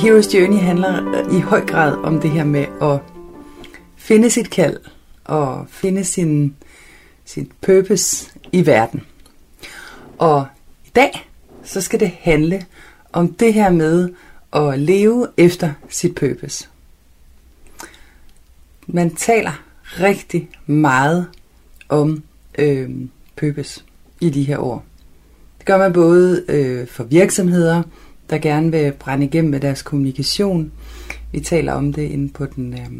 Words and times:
Hero's 0.00 0.34
Journey 0.34 0.58
handler 0.58 1.08
øh, 1.08 1.36
i 1.36 1.40
høj 1.40 1.66
grad 1.66 1.96
om 1.96 2.20
det 2.20 2.30
her 2.30 2.44
med 2.44 2.66
at 2.82 2.98
finde 3.96 4.30
sit 4.30 4.50
kald 4.50 4.76
og 5.24 5.66
finde 5.68 6.04
sin, 6.04 6.56
sin 7.24 7.52
purpose 7.60 8.30
i 8.52 8.66
verden. 8.66 9.02
Og 10.18 10.46
i 10.86 10.90
dag, 10.96 11.28
så 11.64 11.80
skal 11.80 12.00
det 12.00 12.10
handle 12.20 12.66
om 13.12 13.32
det 13.32 13.54
her 13.54 13.70
med 13.70 14.08
at 14.52 14.78
leve 14.78 15.28
efter 15.36 15.72
sit 15.88 16.14
purpose. 16.14 16.68
Man 18.86 19.14
taler 19.14 19.62
rigtig 20.00 20.48
meget 20.66 21.26
om 21.88 22.22
øh, 22.58 22.90
purpose 23.36 23.82
i 24.20 24.30
de 24.30 24.42
her 24.42 24.58
år. 24.58 24.84
Det 25.58 25.66
gør 25.66 25.78
man 25.78 25.92
både 25.92 26.44
øh, 26.48 26.88
for 26.88 27.04
virksomheder, 27.04 27.82
der 28.30 28.38
gerne 28.38 28.70
vil 28.70 28.92
brænde 28.92 29.26
igennem 29.26 29.50
med 29.50 29.60
deres 29.60 29.82
kommunikation. 29.82 30.72
Vi 31.32 31.40
taler 31.40 31.72
om 31.72 31.92
det 31.92 32.02
inde 32.02 32.28
på 32.28 32.46
den 32.46 32.74
øh, 32.74 32.90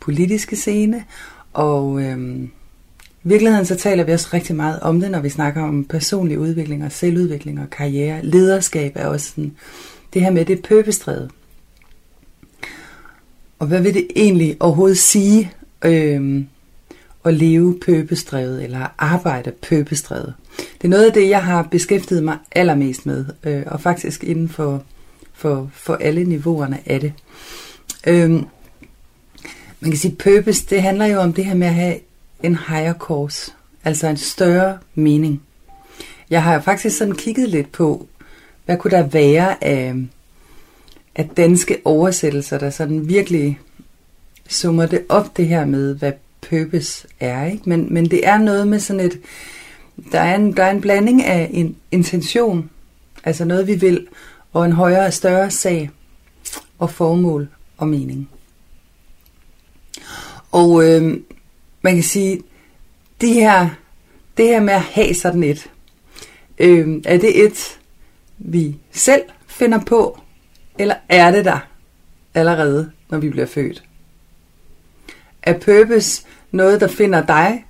politiske 0.00 0.56
scene, 0.56 1.04
og 1.52 2.02
øh, 2.02 2.42
i 3.24 3.28
virkeligheden 3.28 3.66
så 3.66 3.74
taler 3.74 4.04
vi 4.04 4.12
også 4.12 4.28
rigtig 4.32 4.56
meget 4.56 4.80
om 4.80 5.00
det, 5.00 5.10
når 5.10 5.20
vi 5.20 5.28
snakker 5.28 5.62
om 5.62 5.84
personlig 5.84 6.38
udvikling 6.38 6.84
og 6.84 6.92
selvudvikling 6.92 7.60
og 7.60 7.70
karriere. 7.70 8.24
Lederskab 8.24 8.92
er 8.94 9.06
også 9.06 9.28
sådan, 9.28 9.52
det 10.14 10.22
her 10.22 10.30
med 10.30 10.44
det 10.44 10.62
pøbestræde. 10.62 11.30
Og 13.58 13.66
hvad 13.66 13.80
vil 13.80 13.94
det 13.94 14.06
egentlig 14.16 14.56
overhovedet 14.60 14.98
sige 14.98 15.52
øh, 15.84 16.44
at 17.24 17.34
leve 17.34 17.78
pøbestrevet 17.86 18.64
eller 18.64 18.86
arbejde 18.98 19.50
pøbestrevet. 19.50 20.34
Det 20.56 20.84
er 20.84 20.88
noget 20.88 21.06
af 21.06 21.12
det, 21.12 21.28
jeg 21.28 21.44
har 21.44 21.62
beskæftiget 21.62 22.24
mig 22.24 22.38
allermest 22.52 23.06
med, 23.06 23.24
øh, 23.44 23.62
og 23.66 23.80
faktisk 23.80 24.24
inden 24.24 24.48
for, 24.48 24.82
for, 25.32 25.70
for 25.74 25.94
alle 25.94 26.24
niveauerne 26.24 26.78
af 26.86 27.00
det. 27.00 27.12
Øh, 28.06 28.30
man 29.80 29.90
kan 29.90 29.96
sige, 29.96 30.16
purpose, 30.18 30.66
det 30.70 30.82
handler 30.82 31.06
jo 31.06 31.20
om 31.20 31.32
det 31.32 31.44
her 31.44 31.54
med 31.54 31.66
at 31.66 31.74
have 31.74 31.98
en 32.42 32.58
higher 32.68 32.94
course, 32.94 33.52
altså 33.84 34.08
en 34.08 34.16
større 34.16 34.78
mening. 34.94 35.42
Jeg 36.30 36.42
har 36.42 36.60
faktisk 36.60 36.98
sådan 36.98 37.14
kigget 37.14 37.48
lidt 37.48 37.72
på, 37.72 38.06
hvad 38.64 38.76
kunne 38.76 38.90
der 38.90 39.06
være 39.06 39.64
af, 39.64 39.94
af 41.14 41.28
danske 41.36 41.78
oversættelser, 41.84 42.58
der 42.58 42.70
sådan 42.70 43.08
virkelig 43.08 43.60
summer 44.48 44.86
det 44.86 45.04
op 45.08 45.36
det 45.36 45.48
her 45.48 45.64
med, 45.64 45.94
hvad 45.94 46.12
purpose 46.48 47.08
er. 47.20 47.44
Ikke? 47.44 47.68
Men, 47.68 47.94
men 47.94 48.10
det 48.10 48.26
er 48.26 48.38
noget 48.38 48.68
med 48.68 48.78
sådan 48.78 49.00
et, 49.00 49.20
der 50.12 50.20
er 50.20 50.36
en, 50.36 50.56
der 50.56 50.64
er 50.64 50.70
en 50.70 50.80
blanding 50.80 51.24
af 51.24 51.50
en 51.52 51.76
intention, 51.90 52.70
altså 53.24 53.44
noget 53.44 53.66
vi 53.66 53.74
vil, 53.74 54.06
og 54.52 54.64
en 54.64 54.72
højere 54.72 55.06
og 55.06 55.12
større 55.12 55.50
sag, 55.50 55.90
og 56.78 56.90
formål 56.90 57.48
og 57.76 57.88
mening. 57.88 58.30
Og 60.52 60.88
øh, 60.88 61.20
man 61.82 61.94
kan 61.94 62.02
sige, 62.02 62.42
det 63.20 63.34
her, 63.34 63.68
det 64.36 64.46
her 64.46 64.60
med 64.60 64.74
at 64.74 64.80
have 64.80 65.14
sådan 65.14 65.42
et, 65.42 65.70
øh, 66.58 67.02
er 67.04 67.18
det 67.18 67.44
et, 67.44 67.80
vi 68.38 68.76
selv 68.92 69.22
finder 69.46 69.80
på, 69.84 70.20
eller 70.78 70.94
er 71.08 71.30
det 71.30 71.44
der 71.44 71.58
allerede, 72.34 72.90
når 73.10 73.18
vi 73.18 73.30
bliver 73.30 73.46
født? 73.46 73.82
Er 75.42 75.52
purpose 75.52 76.22
noget, 76.50 76.80
der 76.80 76.86
finder 76.86 77.26
dig, 77.26 77.64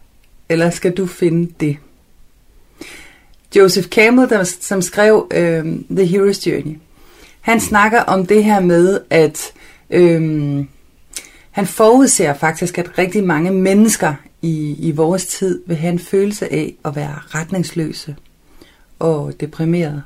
eller 0.48 0.70
skal 0.70 0.92
du 0.92 1.06
finde 1.06 1.52
det? 1.60 1.76
Joseph 3.56 3.88
Campbell, 3.88 4.28
der, 4.30 4.44
som 4.44 4.82
skrev 4.82 5.28
øh, 5.30 5.64
The 5.90 6.04
Hero's 6.04 6.50
Journey, 6.50 6.78
han 7.40 7.60
snakker 7.60 8.00
om 8.00 8.26
det 8.26 8.44
her 8.44 8.60
med, 8.60 9.00
at 9.10 9.52
øh, 9.90 10.64
han 11.50 11.66
forudser 11.66 12.34
faktisk, 12.34 12.78
at 12.78 12.98
rigtig 12.98 13.24
mange 13.24 13.50
mennesker 13.50 14.14
i, 14.42 14.76
i 14.78 14.90
vores 14.90 15.26
tid 15.26 15.62
vil 15.66 15.76
have 15.76 15.92
en 15.92 15.98
følelse 15.98 16.52
af 16.52 16.74
at 16.84 16.96
være 16.96 17.14
retningsløse 17.28 18.16
og 18.98 19.40
deprimeret, 19.40 20.02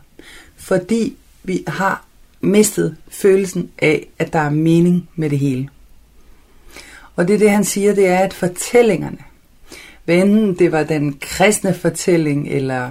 fordi 0.57 1.17
vi 1.43 1.65
har 1.67 2.05
mistet 2.41 2.97
følelsen 3.09 3.71
af, 3.79 4.09
at 4.19 4.33
der 4.33 4.39
er 4.39 4.51
mening 4.51 5.09
med 5.17 5.31
det 5.31 5.39
hele. 5.39 5.69
Og 7.17 7.29
det 7.29 7.35
er 7.35 7.39
det, 7.39 7.51
han 7.51 7.65
siger, 7.65 7.95
det 7.95 8.07
er, 8.07 8.19
at 8.19 8.35
fortællingerne, 8.35 9.19
hvad 10.05 10.17
enten 10.17 10.55
det 10.55 10.73
var 10.73 10.83
den 10.83 11.17
kristne 11.21 11.75
fortælling, 11.75 12.49
eller 12.49 12.91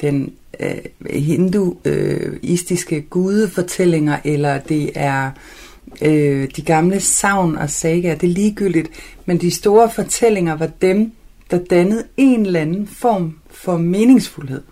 den 0.00 0.32
øh, 0.60 0.76
hinduistiske 1.10 2.96
øh, 2.96 3.02
gudefortællinger, 3.02 4.18
eller 4.24 4.58
det 4.58 4.90
er 4.94 5.30
øh, 6.02 6.48
de 6.56 6.62
gamle 6.62 7.00
savn 7.00 7.56
og 7.56 7.70
sager, 7.70 8.14
det 8.14 8.28
er 8.28 8.34
ligegyldigt, 8.34 8.90
men 9.26 9.40
de 9.40 9.50
store 9.50 9.90
fortællinger 9.90 10.56
var 10.56 10.70
dem, 10.82 11.12
der 11.50 11.58
dannede 11.58 12.04
en 12.16 12.46
eller 12.46 12.60
anden 12.60 12.86
form 12.86 13.38
for 13.50 13.76
meningsfuldhed 13.76 14.62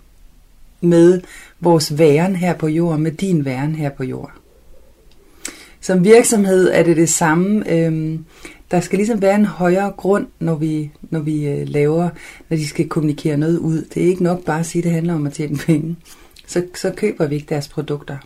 med 0.81 1.21
vores 1.61 1.99
væren 1.99 2.37
her 2.37 2.55
på 2.55 2.69
jorden, 2.69 3.03
med 3.03 3.13
din 3.13 3.45
væren 3.45 3.75
her 3.75 3.91
på 3.91 4.05
jorden. 4.05 4.35
Som 5.81 6.05
virksomhed 6.05 6.71
er 6.73 6.83
det 6.83 6.97
det 6.97 7.09
samme. 7.09 7.71
Øh, 7.71 8.19
der 8.73 8.81
skal 8.81 8.97
ligesom 8.97 9.23
være 9.23 9.35
en 9.35 9.45
højere 9.45 9.91
grund, 9.91 10.27
når 10.39 10.55
vi, 10.55 10.91
når 11.03 11.21
vi 11.21 11.49
øh, 11.49 11.69
laver, 11.69 12.09
når 12.49 12.57
de 12.57 12.69
skal 12.69 12.89
kommunikere 12.89 13.37
noget 13.37 13.59
ud. 13.59 13.83
Det 13.83 14.03
er 14.03 14.07
ikke 14.07 14.23
nok 14.23 14.45
bare 14.45 14.61
at 14.61 14.67
sige, 14.67 14.81
at 14.81 14.85
det 14.85 14.93
handler 14.93 15.15
om 15.15 15.27
at 15.27 15.33
tjene 15.33 15.57
penge. 15.57 15.97
Så, 16.47 16.67
så 16.75 16.93
køber 16.97 17.27
vi 17.27 17.35
ikke 17.35 17.47
deres 17.49 17.69
produkter. 17.69 18.17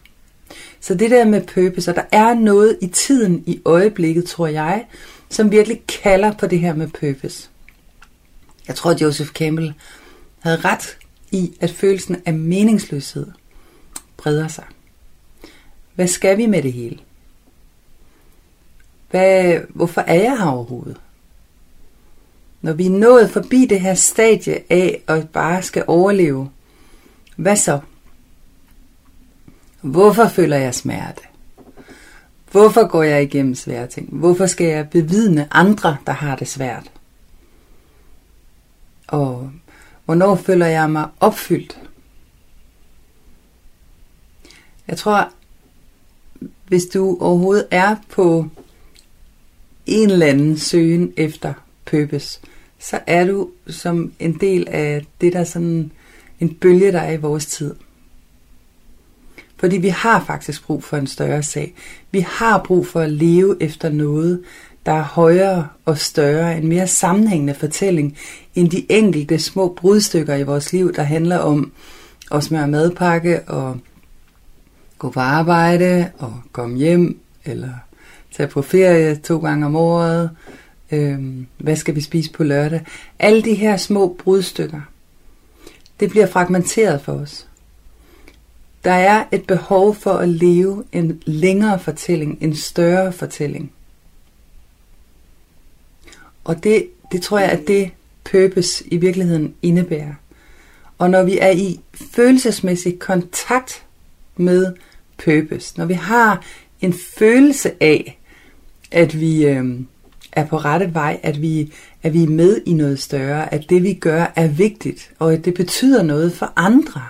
Så 0.81 0.95
det 0.95 1.11
der 1.11 1.25
med 1.25 1.43
purpose, 1.43 1.91
og 1.91 1.97
der 1.97 2.05
er 2.13 2.35
noget 2.35 2.79
i 2.83 2.87
tiden, 2.87 3.45
i 3.47 3.61
øjeblikket, 3.65 4.25
tror 4.25 4.47
jeg, 4.47 4.85
som 5.29 5.51
virkelig 5.51 5.83
kalder 6.03 6.33
på 6.33 6.47
det 6.47 6.59
her 6.59 6.75
med 6.75 6.89
purpose. 6.89 7.49
Jeg 8.69 8.77
tror, 8.77 8.91
at 8.91 9.03
Joseph 9.03 9.31
Campbell 9.31 9.75
havde 10.39 10.57
ret 10.57 10.99
i, 11.33 11.53
at 11.61 11.71
følelsen 11.71 12.17
af 12.27 12.35
meningsløshed 12.35 13.27
breder 14.17 14.49
sig. 14.49 14.65
Hvad 15.95 16.07
skal 16.07 16.39
vi 16.39 16.47
med 16.47 16.63
det 16.63 16.73
hele? 16.73 16.99
Hvad, 19.11 19.61
hvorfor 19.69 20.01
er 20.01 20.15
jeg 20.15 20.39
her 20.39 20.47
overhovedet? 20.47 21.01
Når 22.61 22.73
vi 22.73 22.87
er 22.87 22.91
nået 22.91 23.31
forbi 23.31 23.67
det 23.67 23.81
her 23.81 23.95
stadie 23.95 24.73
af 24.73 25.03
at 25.07 25.29
bare 25.29 25.63
skal 25.63 25.85
overleve, 25.87 26.51
hvad 27.37 27.57
så? 27.57 27.81
Hvorfor 29.81 30.29
føler 30.29 30.57
jeg 30.57 30.75
smerte? 30.75 31.23
Hvorfor 32.51 32.87
går 32.87 33.03
jeg 33.03 33.23
igennem 33.23 33.55
svære 33.55 33.87
ting? 33.87 34.09
Hvorfor 34.09 34.47
skal 34.47 34.67
jeg 34.67 34.91
bevidne 34.91 35.49
andre, 35.51 35.97
der 36.07 36.13
har 36.13 36.37
det 36.37 36.49
svært? 36.49 36.91
Og 39.07 39.51
hvornår 40.05 40.35
føler 40.35 40.67
jeg 40.67 40.91
mig 40.91 41.09
opfyldt? 41.21 41.79
Jeg 44.89 44.99
tror, 44.99 45.33
hvis 46.67 46.85
du 46.87 47.19
overhovedet 47.21 47.67
er 47.71 47.97
på 48.11 48.49
en 49.87 50.11
eller 50.11 50.27
anden 50.27 50.59
søgen 50.59 51.13
efter 51.17 51.53
purpose, 51.85 52.41
så 52.79 53.01
er 53.07 53.27
du 53.27 53.51
som 53.69 54.13
en 54.19 54.33
del 54.41 54.69
af 54.69 55.07
det, 55.21 55.33
der 55.33 55.41
er 55.41 55.45
sådan 55.45 55.93
en 56.41 56.55
bølge, 56.55 56.93
der 56.93 57.01
er 57.01 57.13
i 57.13 57.17
vores 57.17 57.47
tid. 57.47 57.75
Fordi 59.57 59.77
vi 59.77 59.89
har 59.89 60.25
faktisk 60.27 60.67
brug 60.67 60.85
for 60.85 60.97
en 60.97 61.07
større 61.07 61.43
sag. 61.43 61.75
Vi 62.11 62.21
har 62.21 62.63
brug 62.67 62.87
for 62.87 63.01
at 63.01 63.13
leve 63.13 63.57
efter 63.61 63.91
noget, 63.91 64.43
der 64.87 64.93
er 64.93 65.03
højere 65.03 65.69
og 65.85 65.99
større, 65.99 66.59
en 66.59 66.69
mere 66.69 66.87
sammenhængende 66.87 67.55
fortælling, 67.55 68.17
end 68.55 68.71
de 68.71 68.93
enkelte 68.93 69.39
små 69.39 69.69
brudstykker 69.69 70.35
i 70.35 70.43
vores 70.43 70.73
liv, 70.73 70.95
der 70.95 71.03
handler 71.03 71.39
om 71.39 71.73
at 72.33 72.45
smøre 72.45 72.69
madpakke 72.69 73.43
og 73.43 73.79
gå 74.99 75.11
på 75.11 75.21
arbejde 75.21 76.11
og 76.19 76.41
komme 76.53 76.77
hjem, 76.77 77.21
eller 77.45 77.73
tage 78.33 78.49
på 78.49 78.63
ferie 78.63 79.17
to 79.17 79.39
gange 79.39 79.67
om 79.67 79.77
året, 79.77 80.31
øh, 80.93 81.19
hvad 81.59 81.77
skal 81.77 81.95
vi 81.95 82.01
spise 82.01 82.33
på 82.33 82.45
lørdag. 82.45 82.81
Alle 83.19 83.43
de 83.43 83.55
her 83.55 83.77
små 83.77 84.17
brudstykker, 84.19 84.81
det 86.01 86.11
bliver 86.11 86.27
fragmenteret 86.27 87.01
for 87.01 87.13
os. 87.13 87.47
Der 88.85 88.93
er 88.93 89.25
et 89.33 89.47
behov 89.47 89.95
for 89.95 90.13
at 90.13 90.29
leve 90.29 90.85
en 90.93 91.23
længere 91.25 91.79
fortælling, 91.79 92.39
en 92.41 92.57
større 92.57 93.13
fortælling. 93.13 93.73
Og 96.45 96.65
det, 96.65 96.89
det 97.13 97.23
tror 97.23 97.39
jeg, 97.39 97.51
at 97.51 97.69
det 97.69 97.91
purpose 98.25 98.85
i 98.87 98.97
virkeligheden 98.97 99.55
indebærer. 99.63 100.15
Og 100.99 101.11
når 101.11 101.23
vi 101.23 101.39
er 101.39 101.51
i 101.51 101.81
følelsesmæssig 101.95 102.99
kontakt 102.99 103.85
med 104.37 104.75
purpose, 105.25 105.79
når 105.79 105.85
vi 105.85 105.95
har 105.95 106.45
en 106.81 106.95
følelse 107.19 107.83
af, 107.83 108.19
at 108.91 109.21
vi 109.21 109.47
øh, 109.47 109.81
er 110.33 110.47
på 110.47 110.57
rette 110.57 110.95
vej, 110.95 111.21
at 111.23 111.43
vi, 111.43 111.73
at 112.03 112.13
vi 112.15 112.23
er 112.23 112.29
med 112.29 112.61
i 112.67 112.73
noget 112.73 112.99
større, 112.99 113.55
at 113.55 113.71
det 113.71 113.83
vi 113.83 113.93
gør 113.95 114.33
er 114.37 114.49
vigtigt, 114.49 115.13
og 115.19 115.33
at 115.33 115.45
det 115.45 115.55
betyder 115.55 116.03
noget 116.03 116.33
for 116.33 116.53
andre, 116.57 117.03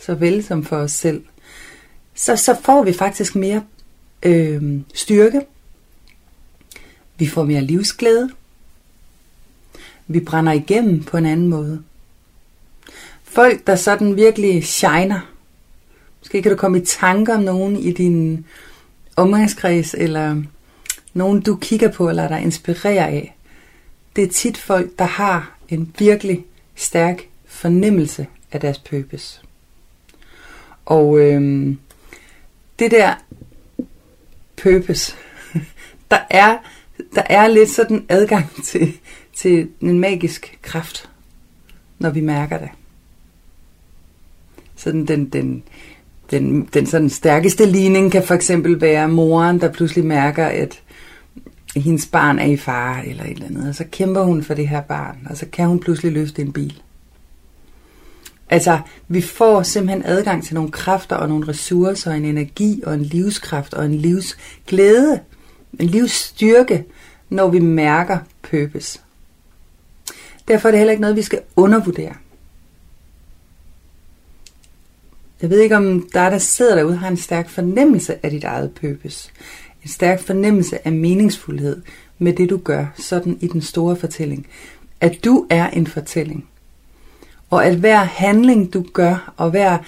såvel 0.00 0.44
som 0.44 0.64
for 0.64 0.76
os 0.76 0.92
selv, 0.92 1.22
så, 2.14 2.36
så 2.36 2.56
får 2.64 2.82
vi 2.82 2.92
faktisk 2.92 3.36
mere 3.36 3.62
øh, 4.22 4.80
styrke, 4.94 5.40
vi 7.18 7.26
får 7.26 7.44
mere 7.44 7.60
livsglæde, 7.60 8.30
vi 10.06 10.20
brænder 10.20 10.52
igennem 10.52 11.02
på 11.04 11.16
en 11.16 11.26
anden 11.26 11.48
måde. 11.48 11.82
Folk, 13.22 13.66
der 13.66 13.76
sådan 13.76 14.16
virkelig 14.16 14.64
shiner, 14.64 15.33
måske 16.24 16.42
kan 16.42 16.50
du 16.50 16.56
komme 16.56 16.78
i 16.78 16.84
tanker 16.84 17.34
om 17.34 17.42
nogen 17.42 17.76
i 17.76 17.92
din 17.92 18.46
omgangskreds, 19.16 19.94
eller 19.94 20.42
nogen 21.14 21.40
du 21.40 21.56
kigger 21.56 21.92
på 21.92 22.08
eller 22.08 22.28
der 22.28 22.36
inspirerer 22.36 23.06
af. 23.06 23.36
Det 24.16 24.24
er 24.24 24.28
tit 24.28 24.56
folk, 24.56 24.98
der 24.98 25.04
har 25.04 25.56
en 25.68 25.94
virkelig 25.98 26.44
stærk 26.74 27.28
fornemmelse 27.46 28.26
af 28.52 28.60
deres 28.60 28.78
purpose. 28.78 29.40
Og 30.84 31.18
øhm, 31.20 31.78
det 32.78 32.90
der 32.90 33.14
purpose, 34.62 35.14
der 36.10 36.20
er, 36.30 36.58
der 37.14 37.22
er 37.26 37.48
lidt 37.48 37.70
sådan 37.70 38.06
adgang 38.08 38.50
til, 38.64 38.98
til 39.34 39.68
en 39.80 39.98
magisk 39.98 40.58
kraft, 40.62 41.10
når 41.98 42.10
vi 42.10 42.20
mærker 42.20 42.58
det. 42.58 42.70
Sådan 44.76 45.06
den, 45.06 45.28
den, 45.28 45.62
den, 46.38 46.68
den 46.74 46.86
sådan 46.86 47.10
stærkeste 47.10 47.66
ligning 47.66 48.12
kan 48.12 48.22
for 48.22 48.34
eksempel 48.34 48.80
være 48.80 49.08
moren, 49.08 49.60
der 49.60 49.72
pludselig 49.72 50.04
mærker, 50.04 50.46
at 50.46 50.82
hendes 51.76 52.06
barn 52.06 52.38
er 52.38 52.44
i 52.44 52.56
fare 52.56 53.06
eller 53.06 53.24
et 53.24 53.30
eller 53.30 53.46
andet, 53.46 53.68
og 53.68 53.74
så 53.74 53.84
kæmper 53.92 54.22
hun 54.22 54.42
for 54.42 54.54
det 54.54 54.68
her 54.68 54.80
barn, 54.80 55.26
og 55.30 55.36
så 55.36 55.46
kan 55.52 55.66
hun 55.66 55.80
pludselig 55.80 56.12
løfte 56.12 56.42
en 56.42 56.52
bil. 56.52 56.82
Altså, 58.50 58.78
vi 59.08 59.20
får 59.20 59.62
simpelthen 59.62 60.02
adgang 60.04 60.44
til 60.44 60.54
nogle 60.54 60.70
kræfter 60.70 61.16
og 61.16 61.28
nogle 61.28 61.48
ressourcer, 61.48 62.10
og 62.10 62.16
en 62.16 62.24
energi 62.24 62.82
og 62.86 62.94
en 62.94 63.02
livskraft 63.02 63.74
og 63.74 63.84
en 63.84 63.94
livsglæde, 63.94 65.20
en 65.80 65.86
livsstyrke, 65.86 66.84
når 67.28 67.48
vi 67.48 67.58
mærker 67.58 68.18
purpose. 68.42 69.00
Derfor 70.48 70.68
er 70.68 70.70
det 70.70 70.78
heller 70.78 70.92
ikke 70.92 71.00
noget, 71.00 71.16
vi 71.16 71.22
skal 71.22 71.40
undervurdere. 71.56 72.14
Jeg 75.42 75.50
ved 75.50 75.60
ikke, 75.60 75.76
om 75.76 76.08
der, 76.12 76.30
der 76.30 76.38
sidder 76.38 76.74
derude, 76.74 76.96
har 76.96 77.08
en 77.08 77.16
stærk 77.16 77.48
fornemmelse 77.48 78.24
af 78.26 78.30
dit 78.30 78.44
eget 78.44 78.70
purpose. 78.74 79.30
En 79.82 79.88
stærk 79.88 80.20
fornemmelse 80.20 80.86
af 80.86 80.92
meningsfuldhed 80.92 81.82
med 82.18 82.32
det, 82.32 82.50
du 82.50 82.56
gør, 82.56 82.86
sådan 82.96 83.38
i 83.40 83.46
den 83.46 83.62
store 83.62 83.96
fortælling. 83.96 84.46
At 85.00 85.24
du 85.24 85.46
er 85.50 85.70
en 85.70 85.86
fortælling. 85.86 86.48
Og 87.50 87.66
at 87.66 87.76
hver 87.76 87.96
handling, 87.96 88.72
du 88.72 88.84
gør, 88.92 89.34
og 89.36 89.50
hver 89.50 89.78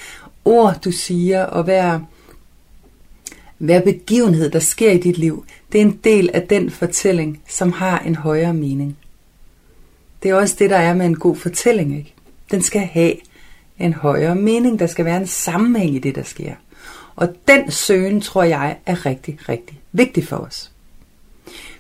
ord, 0.45 0.81
du 0.85 0.91
siger, 0.91 1.45
og 1.45 1.65
hver, 1.65 2.01
hver 3.59 3.81
begivenhed, 3.81 4.51
der 4.51 4.59
sker 4.59 4.91
i 4.91 4.99
dit 4.99 5.19
liv, 5.19 5.45
det 5.73 5.81
er 5.81 5.85
en 5.85 6.01
del 6.05 6.31
af 6.35 6.43
den 6.43 6.71
fortælling, 6.71 7.43
som 7.49 7.73
har 7.73 7.99
en 7.99 8.15
højere 8.15 8.55
mening. 8.55 8.97
Det 10.23 10.31
er 10.31 10.35
også 10.35 10.57
det, 10.59 10.71
der 10.71 10.77
er 10.77 10.95
med 10.95 11.07
en 11.07 11.17
god 11.17 11.37
fortælling. 11.37 11.97
Ikke? 11.97 12.15
Den 12.51 12.63
skal 12.63 12.81
have 12.81 13.15
en 13.79 13.93
højere 13.93 14.35
mening. 14.35 14.79
Der 14.79 14.87
skal 14.87 15.05
være 15.05 15.17
en 15.17 15.27
sammenhæng 15.27 15.95
i 15.95 15.99
det, 15.99 16.15
der 16.15 16.23
sker. 16.23 16.53
Og 17.17 17.29
den 17.49 17.71
søgen, 17.71 18.21
tror 18.21 18.43
jeg, 18.43 18.77
er 18.87 19.07
rigtig, 19.07 19.39
rigtig 19.49 19.81
vigtig 19.93 20.29
for 20.29 20.37
os. 20.37 20.71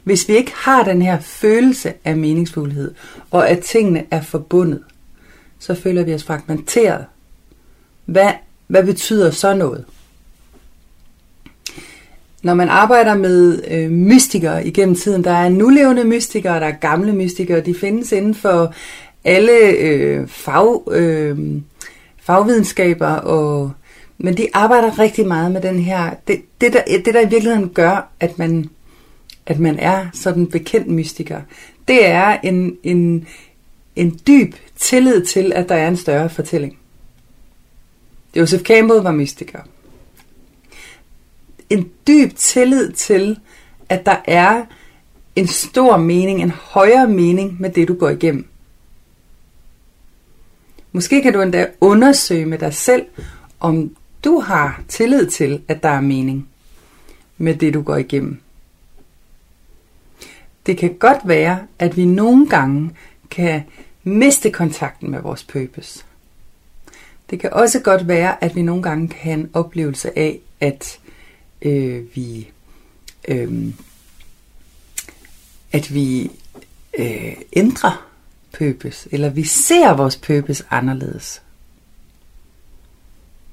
Hvis 0.04 0.28
vi 0.28 0.36
ikke 0.36 0.52
har 0.54 0.84
den 0.84 1.02
her 1.02 1.20
følelse 1.20 1.92
af 2.04 2.16
meningsfuldhed, 2.16 2.94
og 3.30 3.48
at 3.48 3.60
tingene 3.60 4.04
er 4.10 4.22
forbundet, 4.22 4.82
så 5.58 5.74
føler 5.74 6.02
vi 6.02 6.14
os 6.14 6.24
fragmenteret. 6.24 7.04
Hvad, 8.04 8.32
hvad 8.66 8.84
betyder 8.84 9.30
så 9.30 9.54
noget? 9.54 9.84
Når 12.42 12.54
man 12.54 12.68
arbejder 12.68 13.14
med 13.14 13.62
øh, 13.68 13.90
mystikere 13.90 14.66
igennem 14.66 14.94
tiden, 14.94 15.24
der 15.24 15.30
er 15.30 15.48
nulevende 15.48 16.04
mystikere, 16.04 16.60
der 16.60 16.66
er 16.66 16.78
gamle 16.80 17.12
mystikere, 17.12 17.60
de 17.60 17.74
findes 17.74 18.12
inden 18.12 18.34
for 18.34 18.74
alle 19.26 19.68
øh, 19.68 20.28
fag, 20.28 20.82
øh, 20.92 21.38
fagvidenskaber, 22.16 23.06
og, 23.14 23.72
men 24.18 24.36
de 24.36 24.48
arbejder 24.54 24.98
rigtig 24.98 25.26
meget 25.26 25.52
med 25.52 25.62
den 25.62 25.78
her, 25.78 26.14
det, 26.28 26.42
det, 26.60 26.72
der, 26.72 26.82
det 27.04 27.14
der 27.14 27.20
i 27.20 27.28
virkeligheden 27.28 27.68
gør, 27.68 28.08
at 28.20 28.38
man, 28.38 28.70
at 29.46 29.58
man 29.58 29.78
er 29.78 30.06
sådan 30.12 30.46
bekendt 30.46 30.88
mystiker, 30.88 31.40
det 31.88 32.06
er 32.06 32.38
en, 32.42 32.76
en, 32.82 33.26
en 33.96 34.20
dyb 34.26 34.54
tillid 34.76 35.24
til, 35.24 35.52
at 35.52 35.68
der 35.68 35.74
er 35.74 35.88
en 35.88 35.96
større 35.96 36.30
fortælling. 36.30 36.78
Joseph 38.36 38.62
Campbell 38.62 39.00
var 39.00 39.12
mystiker. 39.12 39.58
En 41.70 41.90
dyb 42.06 42.36
tillid 42.36 42.92
til, 42.92 43.38
at 43.88 44.06
der 44.06 44.16
er 44.24 44.62
en 45.36 45.46
stor 45.46 45.96
mening, 45.96 46.42
en 46.42 46.50
højere 46.50 47.08
mening 47.08 47.56
med 47.60 47.70
det, 47.70 47.88
du 47.88 47.94
går 47.94 48.08
igennem. 48.08 48.46
Måske 50.96 51.22
kan 51.22 51.32
du 51.32 51.40
endda 51.40 51.66
undersøge 51.80 52.46
med 52.46 52.58
dig 52.58 52.74
selv, 52.74 53.06
om 53.60 53.96
du 54.24 54.40
har 54.40 54.82
tillid 54.88 55.26
til, 55.26 55.62
at 55.68 55.82
der 55.82 55.88
er 55.88 56.00
mening 56.00 56.48
med 57.38 57.54
det, 57.54 57.74
du 57.74 57.82
går 57.82 57.96
igennem. 57.96 58.40
Det 60.66 60.78
kan 60.78 60.94
godt 60.94 61.18
være, 61.24 61.66
at 61.78 61.96
vi 61.96 62.04
nogle 62.04 62.48
gange 62.48 62.90
kan 63.30 63.62
miste 64.04 64.50
kontakten 64.50 65.10
med 65.10 65.20
vores 65.20 65.44
purpose. 65.44 66.04
Det 67.30 67.40
kan 67.40 67.52
også 67.52 67.80
godt 67.80 68.08
være, 68.08 68.44
at 68.44 68.56
vi 68.56 68.62
nogle 68.62 68.82
gange 68.82 69.08
kan 69.08 69.18
have 69.20 69.34
en 69.34 69.50
oplevelse 69.52 70.18
af, 70.18 70.38
at 70.60 70.98
øh, 71.62 72.04
vi 72.14 72.50
øh, 73.28 73.72
at 75.72 75.94
vi 75.94 76.30
øh, 76.98 77.36
ændrer 77.52 78.05
purpose, 78.58 79.08
eller 79.12 79.28
vi 79.28 79.44
ser 79.44 79.92
vores 79.92 80.16
purpose 80.16 80.64
anderledes. 80.70 81.42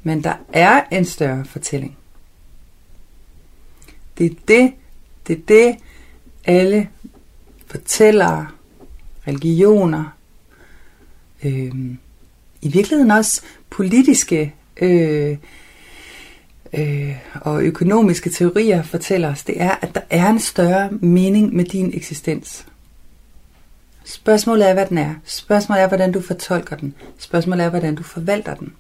Men 0.04 0.24
der 0.24 0.34
er 0.54 0.84
en 0.92 1.06
større 1.06 1.46
fortælling. 1.46 1.98
Det 4.18 4.26
er 4.26 4.36
det, 4.48 4.74
det 5.28 5.38
er 5.38 5.42
det, 5.48 5.76
alle 6.46 6.90
fortællere, 7.68 8.48
religioner, 9.28 10.18
øh, 11.44 11.72
i 12.62 12.68
virkeligheden 12.68 13.12
også 13.12 13.42
politiske 13.70 14.54
øh, 14.78 15.38
øh, 16.74 17.16
og 17.42 17.64
økonomiske 17.64 18.30
teorier 18.30 18.84
fortæller 18.84 19.32
os, 19.32 19.44
det 19.44 19.62
er, 19.62 19.72
at 19.82 19.96
der 19.96 20.02
er 20.10 20.30
en 20.30 20.40
større 20.40 20.92
mening 20.92 21.56
med 21.56 21.66
din 21.66 21.92
eksistens. 21.94 22.66
Spørgsmålet 24.06 24.70
er, 24.70 24.74
hvad 24.74 24.86
den 24.86 24.98
er. 24.98 25.14
Spørgsmålet 25.26 25.84
er, 25.84 25.88
hvordan 25.88 26.12
du 26.12 26.22
fortolker 26.22 26.76
den. 26.76 26.96
Spørgsmålet 27.20 27.66
er, 27.66 27.70
hvordan 27.70 27.96
du 27.96 28.04
forvalter 28.04 28.56
den. 28.56 28.74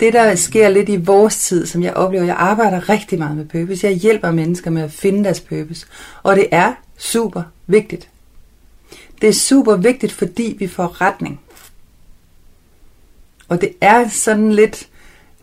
Det, 0.00 0.12
der 0.12 0.34
sker 0.34 0.68
lidt 0.68 0.88
i 0.88 0.96
vores 0.96 1.36
tid, 1.36 1.66
som 1.66 1.82
jeg 1.82 1.94
oplever, 1.94 2.24
jeg 2.24 2.36
arbejder 2.36 2.88
rigtig 2.88 3.18
meget 3.18 3.36
med 3.36 3.44
purpose. 3.44 3.86
Jeg 3.86 3.96
hjælper 3.96 4.30
mennesker 4.30 4.70
med 4.70 4.82
at 4.82 4.92
finde 4.92 5.24
deres 5.24 5.40
purpose. 5.40 5.86
Og 6.22 6.36
det 6.36 6.48
er 6.50 6.74
super 6.98 7.42
vigtigt. 7.66 8.08
Det 9.20 9.28
er 9.28 9.32
super 9.32 9.76
vigtigt, 9.76 10.12
fordi 10.12 10.56
vi 10.58 10.66
får 10.66 11.00
retning. 11.00 11.40
Og 13.48 13.60
det 13.60 13.72
er 13.80 14.08
sådan 14.08 14.52
lidt 14.52 14.88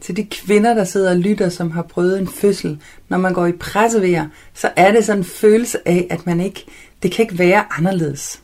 til 0.02 0.18
de 0.18 0.26
kvinder, 0.26 0.74
der 0.74 0.84
sidder 0.84 1.10
og 1.10 1.18
lytter, 1.18 1.50
som 1.50 1.72
har 1.72 1.82
prøvet 1.82 2.20
en 2.20 2.28
fødsel. 2.28 2.82
Når 3.10 3.18
man 3.18 3.34
går 3.34 3.46
i 3.46 3.52
pressevejr, 3.52 4.28
så 4.54 4.72
er 4.76 4.92
det 4.92 5.06
sådan 5.06 5.20
en 5.20 5.26
følelse 5.26 5.88
af, 5.88 6.08
at 6.10 6.26
man 6.26 6.40
ikke, 6.40 6.66
det 7.04 7.12
kan 7.12 7.24
ikke 7.24 7.40
være 7.40 7.66
anderledes. 7.78 8.42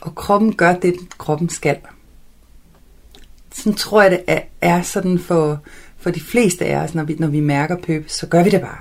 Og 0.00 0.14
kroppen 0.14 0.54
gør 0.54 0.76
det, 0.76 0.94
kroppen 1.18 1.48
skal. 1.48 1.76
Sådan 3.54 3.74
tror 3.74 4.02
jeg, 4.02 4.10
det 4.10 4.24
er, 4.26 4.40
er 4.60 4.82
sådan 4.82 5.18
for, 5.18 5.60
for 5.98 6.10
de 6.10 6.20
fleste 6.20 6.64
af 6.64 6.76
os, 6.76 6.94
når 6.94 7.04
vi, 7.04 7.16
når 7.18 7.28
vi 7.28 7.40
mærker 7.40 7.76
pøbes, 7.76 8.12
så 8.12 8.26
gør 8.26 8.42
vi 8.42 8.50
det 8.50 8.60
bare. 8.60 8.78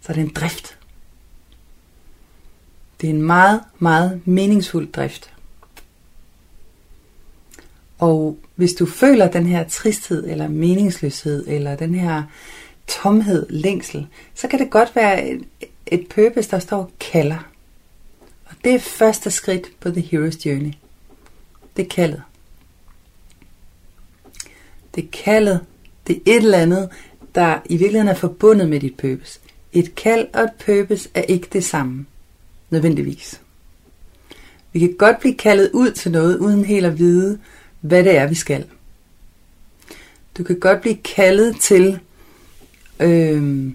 Så 0.00 0.12
er 0.12 0.14
det 0.14 0.22
en 0.22 0.32
drift. 0.34 0.78
Det 3.00 3.10
er 3.10 3.14
en 3.14 3.22
meget, 3.22 3.60
meget 3.78 4.20
meningsfuld 4.24 4.92
drift. 4.92 5.30
Og 7.98 8.38
hvis 8.54 8.72
du 8.72 8.86
føler 8.86 9.30
den 9.30 9.46
her 9.46 9.68
tristhed, 9.68 10.30
eller 10.30 10.48
meningsløshed, 10.48 11.44
eller 11.46 11.76
den 11.76 11.94
her 11.94 12.22
tomhed, 12.86 13.46
længsel, 13.50 14.06
så 14.34 14.48
kan 14.48 14.58
det 14.58 14.70
godt 14.70 14.96
være 14.96 15.28
et, 15.28 15.44
et 15.86 16.06
purpose, 16.08 16.50
der 16.50 16.58
står 16.58 16.78
og 16.78 16.90
kalder. 17.00 17.48
Og 18.44 18.54
det 18.64 18.74
er 18.74 18.78
første 18.78 19.30
skridt 19.30 19.80
på 19.80 19.90
The 19.90 20.00
Hero's 20.00 20.48
Journey. 20.48 20.72
Det 21.76 21.84
er 21.84 21.88
kaldet. 21.88 22.22
Det 24.94 25.04
er 25.04 25.08
kaldet. 25.24 25.60
Det 26.06 26.16
er 26.16 26.20
et 26.26 26.36
eller 26.36 26.58
andet, 26.58 26.88
der 27.34 27.58
i 27.64 27.76
virkeligheden 27.76 28.08
er 28.08 28.14
forbundet 28.14 28.68
med 28.68 28.80
dit 28.80 28.96
purpose. 28.96 29.40
Et 29.72 29.94
kald 29.94 30.26
og 30.34 30.42
et 30.42 30.52
purpose 30.66 31.08
er 31.14 31.22
ikke 31.22 31.48
det 31.52 31.64
samme. 31.64 32.06
Nødvendigvis. 32.70 33.40
Vi 34.72 34.78
kan 34.78 34.94
godt 34.98 35.20
blive 35.20 35.34
kaldet 35.34 35.70
ud 35.72 35.90
til 35.90 36.12
noget, 36.12 36.38
uden 36.38 36.64
helt 36.64 36.86
at 36.86 36.98
vide, 36.98 37.38
hvad 37.80 38.04
det 38.04 38.16
er, 38.16 38.26
vi 38.26 38.34
skal. 38.34 38.64
Du 40.38 40.44
kan 40.44 40.60
godt 40.60 40.80
blive 40.80 40.96
kaldet 40.96 41.56
til 41.60 41.98
øh, 43.00 43.72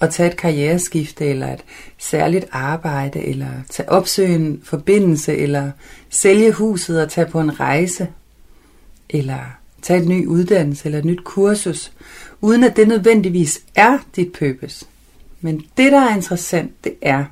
at 0.00 0.10
tage 0.10 0.30
et 0.30 0.36
karriereskifte, 0.36 1.26
eller 1.26 1.52
et 1.52 1.64
særligt 1.98 2.46
arbejde, 2.52 3.20
eller 3.20 3.50
tage 3.70 3.88
opsøge 3.88 4.34
en 4.34 4.60
forbindelse, 4.64 5.36
eller 5.36 5.70
sælge 6.10 6.52
huset 6.52 7.02
og 7.02 7.10
tage 7.10 7.26
på 7.26 7.40
en 7.40 7.60
rejse, 7.60 8.08
eller 9.08 9.59
tage 9.82 10.02
en 10.02 10.08
ny 10.08 10.26
uddannelse 10.26 10.84
eller 10.84 10.98
et 10.98 11.04
nyt 11.04 11.24
kursus, 11.24 11.92
uden 12.40 12.64
at 12.64 12.76
det 12.76 12.88
nødvendigvis 12.88 13.60
er 13.74 13.98
dit 14.16 14.32
purpose. 14.32 14.86
Men 15.40 15.64
det, 15.76 15.92
der 15.92 16.00
er 16.00 16.16
interessant, 16.16 16.84
det 16.84 16.94
er, 17.02 17.24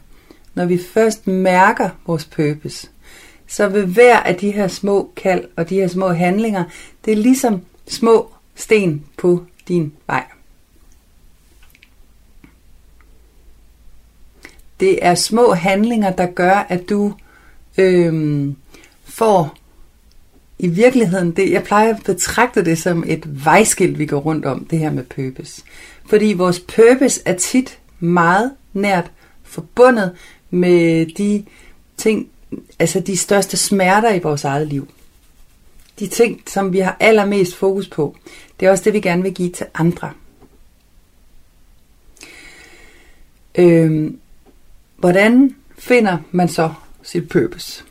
når 0.55 0.65
vi 0.65 0.79
først 0.79 1.27
mærker 1.27 1.91
vores 2.07 2.25
purpose, 2.25 2.89
så 3.47 3.69
vil 3.69 3.87
hver 3.87 4.21
af 4.21 4.37
de 4.37 4.51
her 4.51 4.69
små 4.69 5.13
kald 5.17 5.45
og 5.57 5.69
de 5.69 5.75
her 5.75 5.89
små 5.89 6.09
handlinger, 6.09 6.65
det 7.05 7.13
er 7.13 7.17
ligesom 7.17 7.61
små 7.89 8.33
sten 8.55 9.05
på 9.17 9.45
din 9.69 9.93
vej. 10.07 10.25
Det 14.81 15.05
er 15.05 15.15
små 15.15 15.53
handlinger, 15.53 16.13
der 16.13 16.27
gør, 16.27 16.67
at 16.69 16.89
du 16.89 17.15
øhm, 17.79 18.57
får 19.05 19.55
i 20.59 20.69
virkeligheden, 20.69 21.31
det, 21.31 21.51
jeg 21.53 21.63
plejer 21.63 21.95
at 21.95 22.03
betragte 22.05 22.65
det 22.65 22.79
som 22.79 23.05
et 23.07 23.45
vejskilt, 23.45 23.99
vi 23.99 24.07
går 24.07 24.19
rundt 24.19 24.45
om, 24.45 24.65
det 24.65 24.79
her 24.79 24.91
med 24.91 25.05
purpose. 25.05 25.63
Fordi 26.07 26.33
vores 26.33 26.61
purpose 26.61 27.21
er 27.25 27.37
tit 27.37 27.79
meget 28.01 28.53
nært 28.73 29.11
forbundet 29.43 30.13
med 30.51 31.07
de 31.07 31.45
ting, 31.97 32.29
altså 32.79 33.01
de 33.01 33.17
største 33.17 33.57
smerter 33.57 34.15
i 34.15 34.19
vores 34.19 34.45
eget 34.45 34.67
liv. 34.67 34.89
De 35.99 36.07
ting, 36.07 36.43
som 36.47 36.73
vi 36.73 36.79
har 36.79 36.97
allermest 37.01 37.57
fokus 37.57 37.89
på, 37.89 38.17
det 38.61 38.67
er 38.67 38.71
også 38.71 38.85
det, 38.85 38.93
vi 38.93 39.01
gerne 39.01 39.23
vil 39.23 39.35
give 39.35 39.51
til 39.51 39.67
andre. 39.75 40.13
Øhm, 43.55 44.19
hvordan 44.97 45.57
finder 45.79 46.19
man 46.31 46.49
så 46.49 46.73
sit 47.03 47.29
purpose? 47.29 47.85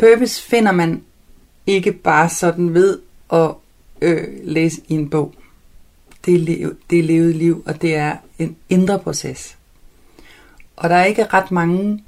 Purpose 0.00 0.42
finder 0.42 0.72
man 0.72 1.04
ikke 1.66 1.92
bare 1.92 2.28
sådan 2.28 2.74
ved 2.74 2.98
at 3.32 3.50
øh, 4.00 4.28
læse 4.44 4.82
i 4.88 4.94
en 4.94 5.10
bog. 5.10 5.34
Det 6.26 6.34
er, 6.34 6.38
lev, 6.38 6.76
det 6.90 6.98
er 6.98 7.02
levet 7.02 7.36
liv, 7.36 7.62
og 7.66 7.82
det 7.82 7.94
er 7.94 8.16
en 8.38 8.56
indre 8.68 8.98
proces. 8.98 9.56
Og 10.76 10.90
der 10.90 10.96
er 10.96 11.04
ikke 11.04 11.26
ret 11.26 11.50
mange, 11.50 12.04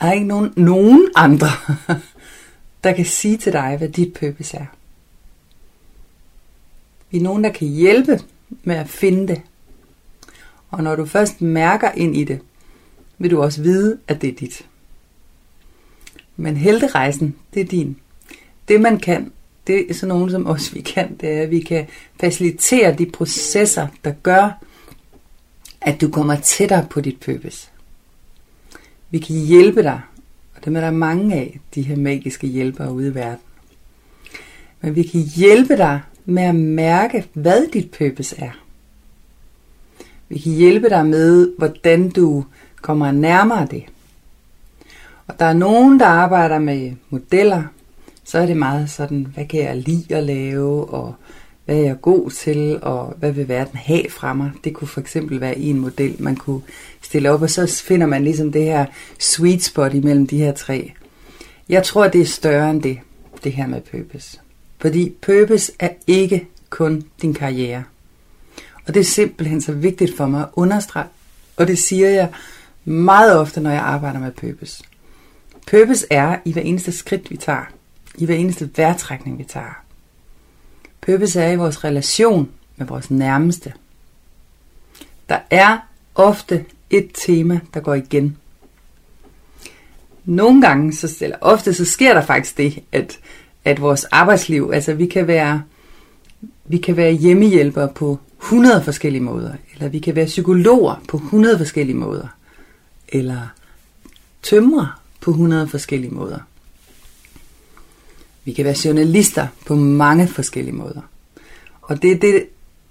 der 0.00 0.06
er 0.06 0.12
ikke 0.12 0.26
nogen, 0.26 0.52
nogen 0.56 1.08
andre, 1.16 1.48
der 2.84 2.92
kan 2.92 3.04
sige 3.04 3.36
til 3.36 3.52
dig, 3.52 3.76
hvad 3.78 3.88
dit 3.88 4.12
purpose 4.12 4.56
er. 4.56 4.66
Vi 7.10 7.18
er 7.18 7.22
nogen, 7.22 7.44
der 7.44 7.52
kan 7.52 7.68
hjælpe 7.68 8.20
med 8.62 8.76
at 8.76 8.88
finde 8.88 9.28
det. 9.28 9.42
Og 10.70 10.82
når 10.82 10.96
du 10.96 11.06
først 11.06 11.42
mærker 11.42 11.90
ind 11.90 12.16
i 12.16 12.24
det, 12.24 12.40
vil 13.18 13.30
du 13.30 13.42
også 13.42 13.62
vide, 13.62 13.98
at 14.08 14.22
det 14.22 14.28
er 14.28 14.34
dit. 14.34 14.66
Men 16.36 16.56
helterejsen, 16.56 17.34
det 17.54 17.60
er 17.60 17.64
din. 17.64 17.96
Det 18.68 18.80
man 18.80 18.98
kan, 18.98 19.32
det 19.66 19.90
er 19.90 19.94
sådan 19.94 20.08
nogen 20.08 20.30
som 20.30 20.46
os, 20.46 20.74
vi 20.74 20.80
kan, 20.80 21.16
det 21.20 21.28
er, 21.28 21.42
at 21.42 21.50
vi 21.50 21.60
kan 21.60 21.86
facilitere 22.20 22.94
de 22.96 23.06
processer, 23.06 23.86
der 24.04 24.12
gør, 24.22 24.64
at 25.80 26.00
du 26.00 26.10
kommer 26.10 26.36
tættere 26.36 26.86
på 26.90 27.00
dit 27.00 27.20
purpose. 27.20 27.68
Vi 29.10 29.18
kan 29.18 29.36
hjælpe 29.36 29.82
dig, 29.82 30.00
og 30.56 30.64
dem 30.64 30.76
er 30.76 30.80
der 30.80 30.90
mange 30.90 31.34
af, 31.34 31.60
de 31.74 31.82
her 31.82 31.96
magiske 31.96 32.46
hjælpere 32.46 32.92
ude 32.92 33.08
i 33.08 33.14
verden. 33.14 33.44
Men 34.80 34.96
vi 34.96 35.02
kan 35.02 35.20
hjælpe 35.20 35.76
dig 35.76 36.00
med 36.24 36.42
at 36.42 36.54
mærke, 36.54 37.26
hvad 37.32 37.66
dit 37.72 37.90
purpose 37.90 38.36
er. 38.38 38.50
Vi 40.28 40.38
kan 40.38 40.52
hjælpe 40.52 40.88
dig 40.88 41.06
med, 41.06 41.52
hvordan 41.58 42.10
du 42.10 42.44
kommer 42.82 43.12
nærmere 43.12 43.66
det. 43.70 43.84
Og 45.26 45.38
der 45.38 45.44
er 45.44 45.52
nogen, 45.52 46.00
der 46.00 46.06
arbejder 46.06 46.58
med 46.58 46.92
modeller, 47.10 47.62
så 48.24 48.38
er 48.38 48.46
det 48.46 48.56
meget 48.56 48.90
sådan, 48.90 49.26
hvad 49.34 49.44
kan 49.44 49.60
jeg 49.60 49.76
lide 49.76 50.14
at 50.14 50.24
lave, 50.24 50.84
og 50.84 51.14
hvad 51.64 51.76
er 51.76 51.82
jeg 51.82 52.00
god 52.00 52.30
til, 52.30 52.78
og 52.82 53.14
hvad 53.18 53.32
vil 53.32 53.48
verden 53.48 53.76
have 53.76 54.10
fra 54.10 54.34
mig. 54.34 54.50
Det 54.64 54.74
kunne 54.74 54.88
for 54.88 55.00
eksempel 55.00 55.40
være 55.40 55.58
en 55.58 55.80
model, 55.80 56.16
man 56.18 56.36
kunne 56.36 56.62
stille 57.02 57.30
op, 57.30 57.42
og 57.42 57.50
så 57.50 57.82
finder 57.86 58.06
man 58.06 58.24
ligesom 58.24 58.52
det 58.52 58.64
her 58.64 58.86
sweet 59.18 59.64
spot 59.64 59.94
imellem 59.94 60.26
de 60.26 60.38
her 60.38 60.52
tre. 60.52 60.92
Jeg 61.68 61.82
tror, 61.82 62.08
det 62.08 62.20
er 62.20 62.26
større 62.26 62.70
end 62.70 62.82
det, 62.82 62.98
det 63.44 63.52
her 63.52 63.66
med 63.66 63.80
purpose. 63.80 64.40
Fordi 64.78 65.12
purpose 65.22 65.72
er 65.78 65.88
ikke 66.06 66.48
kun 66.70 67.02
din 67.22 67.34
karriere. 67.34 67.84
Og 68.86 68.94
det 68.94 69.00
er 69.00 69.04
simpelthen 69.04 69.60
så 69.60 69.72
vigtigt 69.72 70.16
for 70.16 70.26
mig 70.26 70.40
at 70.40 70.48
understrege, 70.52 71.06
og 71.56 71.66
det 71.66 71.78
siger 71.78 72.08
jeg 72.08 72.28
meget 72.84 73.38
ofte, 73.38 73.60
når 73.60 73.70
jeg 73.70 73.80
arbejder 73.80 74.20
med 74.20 74.30
purpose. 74.32 74.84
Purpose 75.66 76.06
er 76.10 76.38
i 76.44 76.52
hver 76.52 76.62
eneste 76.62 76.92
skridt, 76.92 77.30
vi 77.30 77.36
tager. 77.36 77.64
I 78.14 78.24
hver 78.24 78.34
eneste 78.34 78.70
vejrtrækning, 78.76 79.38
vi 79.38 79.44
tager. 79.44 79.82
Purpose 81.00 81.40
er 81.40 81.52
i 81.52 81.56
vores 81.56 81.84
relation 81.84 82.48
med 82.76 82.86
vores 82.86 83.10
nærmeste. 83.10 83.72
Der 85.28 85.38
er 85.50 85.78
ofte 86.14 86.64
et 86.90 87.10
tema, 87.14 87.60
der 87.74 87.80
går 87.80 87.94
igen. 87.94 88.36
Nogle 90.24 90.60
gange, 90.60 90.92
så, 90.92 91.18
eller 91.20 91.36
ofte, 91.40 91.74
så 91.74 91.84
sker 91.84 92.14
der 92.14 92.22
faktisk 92.22 92.56
det, 92.56 92.82
at, 92.92 93.18
at 93.64 93.80
vores 93.80 94.04
arbejdsliv, 94.04 94.70
altså 94.74 94.94
vi 94.94 95.06
kan 95.06 95.26
være, 95.26 95.62
vi 96.64 96.78
kan 96.78 96.96
være 96.96 97.12
hjemmehjælpere 97.12 97.88
på 97.88 98.18
100 98.42 98.82
forskellige 98.82 99.22
måder, 99.22 99.52
eller 99.74 99.88
vi 99.88 99.98
kan 99.98 100.16
være 100.16 100.26
psykologer 100.26 101.02
på 101.08 101.16
100 101.16 101.58
forskellige 101.58 101.96
måder, 101.96 102.26
eller 103.08 103.48
tømrer 104.42 105.03
på 105.24 105.30
100 105.30 105.68
forskellige 105.68 106.10
måder. 106.10 106.38
Vi 108.44 108.52
kan 108.52 108.64
være 108.64 108.76
journalister 108.84 109.46
på 109.66 109.74
mange 109.74 110.28
forskellige 110.28 110.74
måder. 110.74 111.00
Og 111.82 112.02
det 112.02 112.12
er 112.12 112.18
det, 112.18 112.46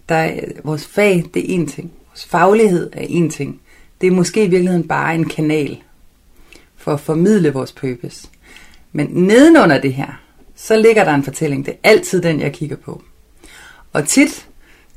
der 0.09 0.15
er, 0.15 0.39
vores 0.63 0.87
fag, 0.87 1.25
det 1.33 1.51
er 1.51 1.55
en 1.55 1.67
ting. 1.67 1.91
Vores 2.07 2.25
faglighed 2.25 2.89
er 2.93 3.05
en 3.09 3.29
ting. 3.29 3.61
Det 4.01 4.07
er 4.07 4.11
måske 4.11 4.45
i 4.45 4.47
virkeligheden 4.47 4.87
bare 4.87 5.15
en 5.15 5.29
kanal 5.29 5.81
for 6.75 6.93
at 6.93 6.99
formidle 6.99 7.53
vores 7.53 7.71
purpose. 7.71 8.27
Men 8.91 9.07
nedenunder 9.07 9.81
det 9.81 9.93
her, 9.93 10.21
så 10.55 10.77
ligger 10.77 11.03
der 11.03 11.13
en 11.13 11.23
fortælling. 11.23 11.65
Det 11.65 11.73
er 11.73 11.89
altid 11.89 12.21
den, 12.21 12.39
jeg 12.39 12.53
kigger 12.53 12.75
på. 12.75 13.03
Og 13.93 14.07
tit, 14.07 14.47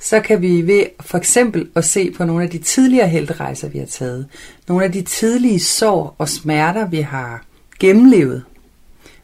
så 0.00 0.20
kan 0.20 0.42
vi 0.42 0.66
ved 0.66 0.86
for 1.00 1.18
eksempel 1.18 1.68
at 1.74 1.84
se 1.84 2.10
på 2.10 2.24
nogle 2.24 2.44
af 2.44 2.50
de 2.50 2.58
tidligere 2.58 3.08
helterejser, 3.08 3.68
vi 3.68 3.78
har 3.78 3.86
taget. 3.86 4.26
Nogle 4.68 4.84
af 4.84 4.92
de 4.92 5.02
tidlige 5.02 5.60
sår 5.60 6.14
og 6.18 6.28
smerter, 6.28 6.86
vi 6.86 7.00
har 7.00 7.44
gennemlevet. 7.78 8.44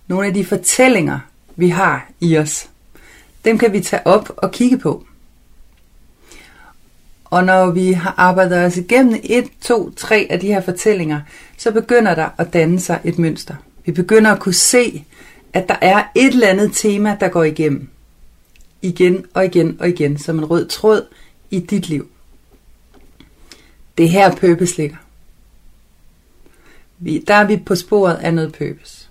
Nogle 0.08 0.26
af 0.26 0.34
de 0.34 0.44
fortællinger, 0.44 1.18
vi 1.56 1.68
har 1.68 2.10
i 2.20 2.38
os. 2.38 2.68
Dem 3.44 3.58
kan 3.58 3.72
vi 3.72 3.80
tage 3.80 4.06
op 4.06 4.32
og 4.36 4.52
kigge 4.52 4.78
på. 4.78 5.06
Og 7.24 7.44
når 7.44 7.70
vi 7.70 7.92
har 7.92 8.14
arbejdet 8.16 8.64
os 8.64 8.76
igennem 8.76 9.20
et, 9.24 9.44
to, 9.60 9.90
tre 9.90 10.26
af 10.30 10.40
de 10.40 10.46
her 10.46 10.60
fortællinger, 10.60 11.20
så 11.56 11.72
begynder 11.72 12.14
der 12.14 12.28
at 12.38 12.52
danne 12.52 12.80
sig 12.80 13.00
et 13.04 13.18
mønster. 13.18 13.54
Vi 13.84 13.92
begynder 13.92 14.32
at 14.32 14.40
kunne 14.40 14.54
se, 14.54 15.04
at 15.52 15.68
der 15.68 15.76
er 15.80 16.02
et 16.14 16.26
eller 16.26 16.48
andet 16.48 16.70
tema, 16.72 17.16
der 17.20 17.28
går 17.28 17.42
igennem 17.42 17.88
igen 18.82 19.26
og 19.34 19.44
igen 19.44 19.76
og 19.80 19.88
igen 19.88 20.18
som 20.18 20.38
en 20.38 20.44
rød 20.44 20.66
tråd 20.68 21.06
i 21.50 21.60
dit 21.60 21.88
liv. 21.88 22.08
Det 23.98 24.08
her 24.08 24.36
purpose 24.36 24.76
ligger. 24.76 24.96
Vi, 26.98 27.24
der 27.26 27.34
er 27.34 27.46
vi 27.46 27.56
på 27.56 27.74
sporet 27.74 28.14
af 28.14 28.34
noget 28.34 28.52
purpose. 28.52 29.08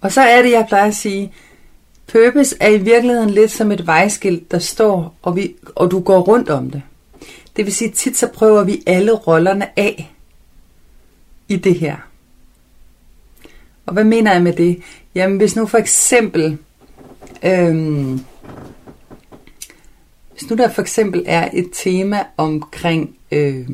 Og 0.00 0.12
så 0.12 0.20
er 0.20 0.42
det, 0.42 0.50
jeg 0.50 0.64
plejer 0.68 0.88
at 0.88 0.94
sige, 0.94 1.32
purpose 2.06 2.56
er 2.60 2.68
i 2.68 2.78
virkeligheden 2.78 3.30
lidt 3.30 3.50
som 3.50 3.72
et 3.72 3.86
vejskilt, 3.86 4.50
der 4.50 4.58
står, 4.58 5.14
og, 5.22 5.36
vi, 5.36 5.56
og 5.74 5.90
du 5.90 6.00
går 6.00 6.20
rundt 6.20 6.50
om 6.50 6.70
det. 6.70 6.82
Det 7.56 7.64
vil 7.64 7.74
sige, 7.74 7.90
tit 7.90 8.16
så 8.16 8.26
prøver 8.26 8.64
vi 8.64 8.82
alle 8.86 9.12
rollerne 9.12 9.78
af 9.78 10.14
i 11.48 11.56
det 11.56 11.74
her. 11.74 11.96
Og 13.86 13.92
hvad 13.92 14.04
mener 14.04 14.32
jeg 14.32 14.42
med 14.42 14.52
det? 14.52 14.82
Jamen 15.14 15.36
hvis 15.36 15.56
nu 15.56 15.66
for 15.66 15.78
eksempel, 15.78 16.58
øhm, 17.42 18.20
hvis 20.38 20.50
nu 20.50 20.56
der 20.56 20.68
for 20.68 20.82
eksempel 20.82 21.22
er 21.26 21.48
et 21.52 21.68
tema 21.72 22.24
omkring, 22.36 23.14
Øh, 23.30 23.66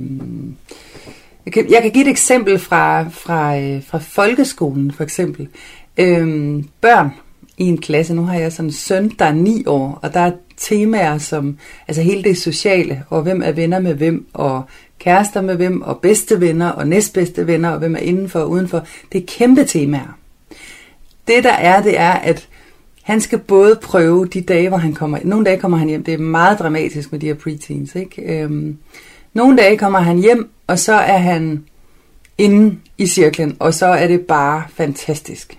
jeg, 1.44 1.52
kan, 1.52 1.70
jeg 1.70 1.82
kan 1.82 1.90
give 1.90 2.04
et 2.04 2.10
eksempel 2.10 2.58
fra, 2.58 3.08
fra, 3.08 3.58
øh, 3.58 3.82
fra 3.86 3.98
folkeskolen 3.98 4.92
for 4.92 5.04
eksempel. 5.04 5.48
Øh, 5.96 6.62
børn 6.80 7.10
i 7.58 7.64
en 7.64 7.78
klasse, 7.78 8.14
nu 8.14 8.22
har 8.22 8.34
jeg 8.34 8.52
sådan 8.52 8.68
en 8.68 8.72
søn, 8.72 9.12
der 9.18 9.24
er 9.24 9.32
ni 9.32 9.62
år, 9.66 9.98
og 10.02 10.14
der 10.14 10.20
er 10.20 10.32
temaer 10.56 11.18
som, 11.18 11.58
altså 11.88 12.02
hele 12.02 12.22
det 12.22 12.38
sociale, 12.38 13.02
og 13.10 13.22
hvem 13.22 13.42
er 13.42 13.52
venner 13.52 13.80
med 13.80 13.94
hvem, 13.94 14.26
og 14.32 14.62
kærester 14.98 15.40
med 15.40 15.56
hvem, 15.56 15.82
og 15.82 16.00
bedste 16.00 16.40
venner, 16.40 16.68
og 16.68 16.88
næstbedste 16.88 17.46
venner, 17.46 17.70
og 17.70 17.78
hvem 17.78 17.94
er 17.94 18.00
indenfor 18.00 18.40
og 18.40 18.50
udenfor. 18.50 18.86
Det 19.12 19.20
er 19.22 19.26
kæmpe 19.26 19.64
temaer. 19.64 20.18
Det 21.28 21.44
der 21.44 21.52
er, 21.52 21.82
det 21.82 21.98
er, 22.00 22.12
at 22.12 22.48
han 23.04 23.20
skal 23.20 23.38
både 23.38 23.76
prøve 23.82 24.26
de 24.26 24.40
dage, 24.40 24.68
hvor 24.68 24.78
han 24.78 24.94
kommer, 24.94 25.18
nogle 25.24 25.44
dage 25.44 25.60
kommer 25.60 25.78
han 25.78 25.88
hjem, 25.88 26.04
det 26.04 26.14
er 26.14 26.18
meget 26.18 26.58
dramatisk 26.58 27.12
med 27.12 27.20
de 27.20 27.26
her 27.26 27.34
preteens, 27.34 27.94
ikke? 27.94 28.22
Øhm, 28.22 28.78
nogle 29.32 29.56
dage 29.56 29.76
kommer 29.76 29.98
han 29.98 30.18
hjem, 30.18 30.50
og 30.66 30.78
så 30.78 30.92
er 30.92 31.18
han 31.18 31.64
inde 32.38 32.78
i 32.98 33.06
cirklen, 33.06 33.56
og 33.58 33.74
så 33.74 33.86
er 33.86 34.06
det 34.06 34.20
bare 34.20 34.62
fantastisk. 34.74 35.58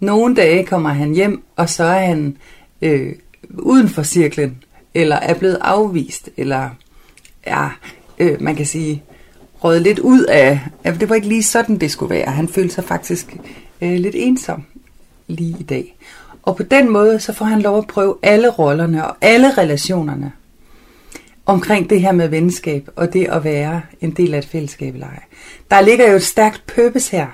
Nogle 0.00 0.34
dage 0.34 0.66
kommer 0.66 0.90
han 0.90 1.14
hjem, 1.14 1.42
og 1.56 1.68
så 1.68 1.84
er 1.84 2.06
han 2.06 2.36
øh, 2.82 3.12
uden 3.48 3.88
for 3.88 4.02
cirklen, 4.02 4.62
eller 4.94 5.16
er 5.16 5.34
blevet 5.34 5.58
afvist, 5.60 6.28
eller 6.36 6.70
er, 7.42 7.78
øh, 8.18 8.42
man 8.42 8.56
kan 8.56 8.66
sige, 8.66 9.02
røget 9.64 9.82
lidt 9.82 9.98
ud 9.98 10.22
af, 10.22 10.60
at 10.84 11.00
det 11.00 11.08
var 11.08 11.14
ikke 11.14 11.28
lige 11.28 11.42
sådan, 11.42 11.78
det 11.78 11.90
skulle 11.90 12.14
være. 12.14 12.30
Han 12.30 12.48
følte 12.48 12.74
sig 12.74 12.84
faktisk 12.84 13.36
øh, 13.80 13.94
lidt 13.94 14.14
ensom 14.18 14.64
lige 15.26 15.56
i 15.60 15.62
dag. 15.62 15.96
Og 16.50 16.56
på 16.56 16.62
den 16.62 16.92
måde, 16.92 17.20
så 17.20 17.32
får 17.32 17.44
han 17.44 17.62
lov 17.62 17.78
at 17.78 17.86
prøve 17.86 18.16
alle 18.22 18.48
rollerne 18.48 19.06
og 19.06 19.16
alle 19.20 19.58
relationerne 19.58 20.32
omkring 21.46 21.90
det 21.90 22.00
her 22.00 22.12
med 22.12 22.28
venskab 22.28 22.88
og 22.96 23.12
det 23.12 23.26
at 23.26 23.44
være 23.44 23.82
en 24.00 24.10
del 24.10 24.34
af 24.34 24.38
et 24.38 24.46
fællesskab 24.46 24.94
eller 24.94 25.06
ej. 25.06 25.22
Der 25.70 25.80
ligger 25.80 26.10
jo 26.10 26.16
et 26.16 26.22
stærkt 26.22 26.62
purpose 26.74 27.10
her. 27.16 27.26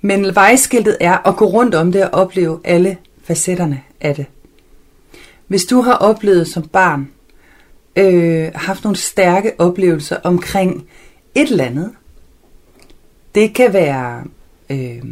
Men 0.00 0.34
vejskiltet 0.34 0.96
er 1.00 1.28
at 1.28 1.36
gå 1.36 1.44
rundt 1.44 1.74
om 1.74 1.92
det 1.92 2.04
og 2.04 2.10
opleve 2.10 2.60
alle 2.64 2.96
facetterne 3.24 3.82
af 4.00 4.14
det. 4.14 4.26
Hvis 5.46 5.64
du 5.64 5.80
har 5.80 5.94
oplevet 5.94 6.48
som 6.48 6.68
barn, 6.68 7.08
øh, 7.96 8.50
haft 8.54 8.84
nogle 8.84 8.96
stærke 8.96 9.52
oplevelser 9.58 10.16
omkring 10.24 10.86
et 11.34 11.50
eller 11.50 11.64
andet, 11.64 11.92
det 13.34 13.54
kan 13.54 13.72
være 13.72 14.24
øh, 14.70 15.02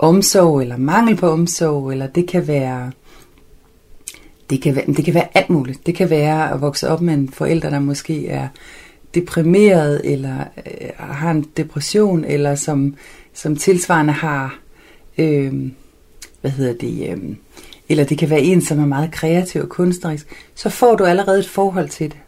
omsorg 0.00 0.62
eller 0.62 0.76
mangel 0.76 1.16
på 1.16 1.30
omsorg, 1.30 1.92
eller 1.92 2.06
det 2.06 2.28
kan 2.28 2.48
være 2.48 2.90
det 4.50 4.62
kan, 4.62 4.76
være, 4.76 4.86
det 4.86 5.04
kan 5.04 5.14
være 5.14 5.28
alt 5.34 5.50
muligt. 5.50 5.86
Det 5.86 5.94
kan 5.94 6.10
være 6.10 6.52
at 6.52 6.60
vokse 6.60 6.88
op 6.88 7.00
med 7.00 7.14
en 7.14 7.28
forælder, 7.28 7.70
der 7.70 7.78
måske 7.78 8.28
er 8.28 8.48
deprimeret, 9.14 10.00
eller 10.04 10.38
øh, 10.66 10.88
har 10.96 11.30
en 11.30 11.46
depression, 11.56 12.24
eller 12.24 12.54
som, 12.54 12.94
som 13.34 13.56
tilsvarende 13.56 14.12
har, 14.12 14.58
øh, 15.18 15.70
hvad 16.40 16.50
hedder 16.50 16.72
det, 16.72 17.10
øh, 17.10 17.36
eller 17.88 18.04
det 18.04 18.18
kan 18.18 18.30
være 18.30 18.40
en, 18.40 18.62
som 18.62 18.78
er 18.78 18.86
meget 18.86 19.10
kreativ 19.10 19.62
og 19.62 19.68
kunstnerisk, 19.68 20.26
så 20.54 20.70
får 20.70 20.96
du 20.96 21.04
allerede 21.04 21.38
et 21.38 21.48
forhold 21.48 21.88
til 21.88 22.10
det. 22.10 22.18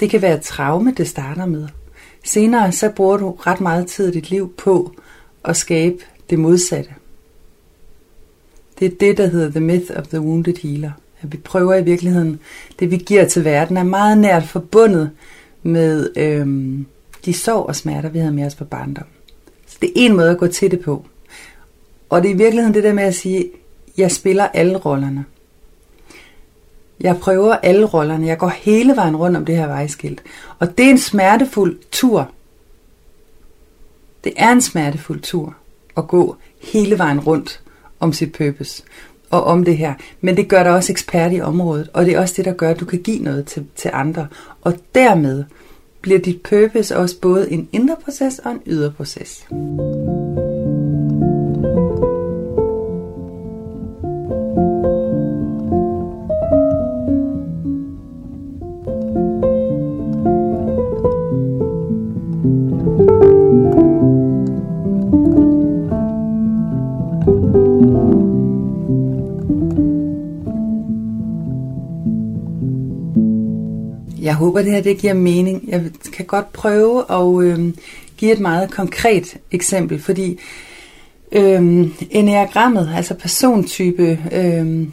Det 0.00 0.10
kan 0.10 0.22
være 0.22 0.34
et 0.34 0.42
traume, 0.42 0.94
det 0.96 1.08
starter 1.08 1.46
med. 1.46 1.68
Senere 2.24 2.72
så 2.72 2.88
bruger 2.88 3.16
du 3.16 3.30
ret 3.30 3.60
meget 3.60 3.86
tid 3.86 4.08
i 4.08 4.12
dit 4.12 4.30
liv 4.30 4.54
på 4.56 4.92
at 5.44 5.56
skabe 5.56 5.96
det 6.30 6.38
modsatte. 6.38 6.90
Det 8.78 8.86
er 8.86 8.96
det, 9.00 9.16
der 9.16 9.26
hedder 9.26 9.50
The 9.50 9.60
Myth 9.60 9.92
of 9.96 10.06
the 10.06 10.20
Wounded 10.20 10.54
Healer. 10.62 10.90
At 11.22 11.32
vi 11.32 11.36
prøver 11.36 11.74
i 11.74 11.84
virkeligheden, 11.84 12.40
det 12.78 12.90
vi 12.90 12.96
giver 12.96 13.24
til 13.24 13.44
verden, 13.44 13.76
er 13.76 13.82
meget 13.82 14.18
nært 14.18 14.44
forbundet 14.44 15.10
med 15.62 16.10
øhm, 16.16 16.86
de 17.24 17.32
sorg 17.32 17.66
og 17.66 17.76
smerter, 17.76 18.08
vi 18.08 18.18
havde 18.18 18.32
med 18.32 18.46
os 18.46 18.54
på 18.54 18.64
barndom. 18.64 19.06
Så 19.66 19.78
det 19.80 19.88
er 19.88 19.92
en 19.96 20.16
måde 20.16 20.30
at 20.30 20.38
gå 20.38 20.46
til 20.46 20.70
det 20.70 20.80
på. 20.80 21.04
Og 22.08 22.22
det 22.22 22.30
er 22.30 22.34
i 22.34 22.38
virkeligheden 22.38 22.74
det 22.74 22.84
der 22.84 22.92
med 22.92 23.04
at 23.04 23.14
sige, 23.14 23.50
jeg 23.96 24.10
spiller 24.12 24.44
alle 24.44 24.76
rollerne. 24.76 25.24
Jeg 27.00 27.18
prøver 27.18 27.54
alle 27.54 27.86
rollerne. 27.86 28.26
Jeg 28.26 28.38
går 28.38 28.48
hele 28.48 28.96
vejen 28.96 29.16
rundt 29.16 29.36
om 29.36 29.44
det 29.44 29.56
her 29.56 29.66
vejskilt. 29.66 30.22
Og 30.58 30.78
det 30.78 30.86
er 30.86 30.90
en 30.90 30.98
smertefuld 30.98 31.78
tur. 31.92 32.30
Det 34.24 34.32
er 34.36 34.52
en 34.52 34.62
smertefuld 34.62 35.20
tur 35.20 35.56
at 35.98 36.08
gå 36.08 36.36
hele 36.72 36.98
vejen 36.98 37.20
rundt 37.20 37.60
om 38.00 38.12
sit 38.12 38.32
purpose 38.32 38.82
og 39.30 39.44
om 39.44 39.64
det 39.64 39.76
her. 39.76 39.94
Men 40.20 40.36
det 40.36 40.48
gør 40.48 40.62
dig 40.62 40.72
også 40.72 40.92
ekspert 40.92 41.32
i 41.32 41.40
området, 41.40 41.88
og 41.92 42.06
det 42.06 42.14
er 42.14 42.20
også 42.20 42.34
det, 42.36 42.44
der 42.44 42.52
gør, 42.52 42.70
at 42.70 42.80
du 42.80 42.84
kan 42.84 43.02
give 43.02 43.22
noget 43.22 43.46
til, 43.46 43.66
til 43.76 43.90
andre. 43.94 44.26
Og 44.62 44.74
dermed 44.94 45.44
bliver 46.00 46.18
dit 46.18 46.42
purpose 46.42 46.96
også 46.96 47.20
både 47.20 47.52
en 47.52 47.68
indre 47.72 47.96
proces 48.04 48.38
og 48.38 48.52
en 48.52 48.60
ydre 48.66 48.90
proces. 48.90 49.46
Håber, 74.38 74.62
det 74.62 74.72
her 74.72 74.80
det 74.80 74.98
giver 74.98 75.14
mening. 75.14 75.64
Jeg 75.68 75.84
kan 76.12 76.26
godt 76.26 76.52
prøve 76.52 77.04
at 77.10 77.44
øh, 77.44 77.72
give 78.16 78.32
et 78.32 78.40
meget 78.40 78.70
konkret 78.70 79.36
eksempel, 79.50 80.00
fordi 80.00 80.38
øh, 81.32 81.88
enagrammet, 82.10 82.90
altså 82.96 83.14
persontype, 83.14 84.18
øh, 84.32 84.88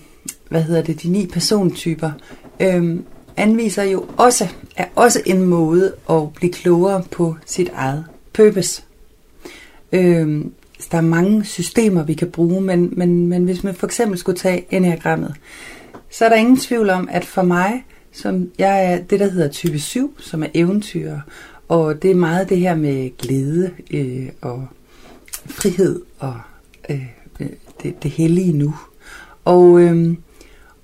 hvad 0.50 0.62
hedder 0.62 0.82
det, 0.82 1.04
de 1.04 1.10
ni 1.10 1.28
persontyper, 1.28 2.12
øh, 2.60 3.00
anviser 3.38 3.84
jo 3.84 4.06
også, 4.18 4.48
er 4.76 4.86
også 4.96 5.22
en 5.26 5.42
måde 5.42 5.94
at 6.10 6.34
blive 6.34 6.54
klogere 6.54 7.04
på 7.12 7.36
sit 7.46 7.70
eget 7.74 8.06
purpose. 8.34 8.84
Øh, 9.92 10.46
der 10.92 10.98
er 10.98 11.02
mange 11.02 11.44
systemer, 11.44 12.04
vi 12.04 12.14
kan 12.14 12.32
bruge, 12.32 12.62
men, 12.62 12.94
men, 12.98 13.28
men 13.28 13.44
hvis 13.44 13.64
man 13.64 13.76
for 13.76 13.88
eksempel 13.88 14.18
skulle 14.18 14.38
tage 14.38 14.66
enagrammet, 14.70 15.36
så 16.10 16.26
er 16.26 16.30
der 16.30 16.36
ingen 16.36 16.58
tvivl 16.58 16.90
om, 16.90 17.10
at 17.12 17.26
for 17.26 17.42
mig, 17.42 17.84
som 18.16 18.52
jeg 18.58 18.94
er 18.94 19.02
det, 19.02 19.20
der 19.20 19.30
hedder 19.30 19.48
type 19.48 19.80
7, 19.80 20.20
som 20.20 20.44
er 20.44 20.48
eventyr. 20.54 21.20
Og 21.68 22.02
det 22.02 22.12
er 22.12 22.16
meget 22.16 22.50
det 22.50 22.58
her 22.58 22.76
med 22.76 23.18
glæde 23.18 23.72
øh, 23.92 24.30
og 24.42 24.68
frihed 25.46 26.02
og 26.20 26.40
øh, 26.90 27.06
det, 27.84 28.04
det 28.04 28.12
hellige 28.12 28.54
nu. 28.54 28.76
Og, 29.46 29.82
øh, 29.82 30.16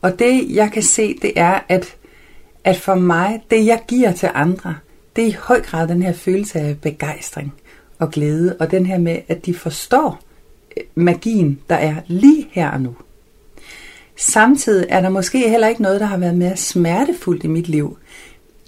og 0.02 0.20
det 0.20 0.56
jeg 0.56 0.72
kan 0.72 0.84
se, 0.84 1.17
det 1.22 1.32
er, 1.36 1.60
at, 1.70 1.96
at 2.63 2.78
for 2.78 2.96
mig, 2.96 3.44
det 3.52 3.65
jeg 3.65 3.82
giver 3.88 4.12
til 4.12 4.30
andre, 4.34 4.76
det 5.15 5.24
er 5.24 5.28
i 5.28 5.36
høj 5.39 5.62
grad 5.62 5.88
den 5.88 6.02
her 6.02 6.13
følelse 6.13 6.60
af 6.60 6.82
begejstring 6.82 7.54
og 8.00 8.12
glæde, 8.12 8.56
og 8.60 8.72
den 8.72 8.86
her 8.86 8.98
med, 8.98 9.20
at 9.28 9.46
de 9.46 9.54
forstår 9.54 10.20
øh, 10.78 10.84
magien, 10.96 11.60
der 11.70 11.76
er 11.76 11.96
lige 12.08 12.48
her 12.52 12.72
og 12.72 12.82
nu. 12.82 12.96
Samtidig 14.17 14.86
er 14.89 15.02
der 15.02 15.10
måske 15.10 15.50
heller 15.50 15.67
ikke 15.67 15.82
noget, 15.82 16.00
der 16.00 16.06
har 16.06 16.17
været 16.17 16.38
mere 16.38 16.58
smertefuldt 16.58 17.43
i 17.43 17.47
mit 17.47 17.67
liv, 17.67 17.97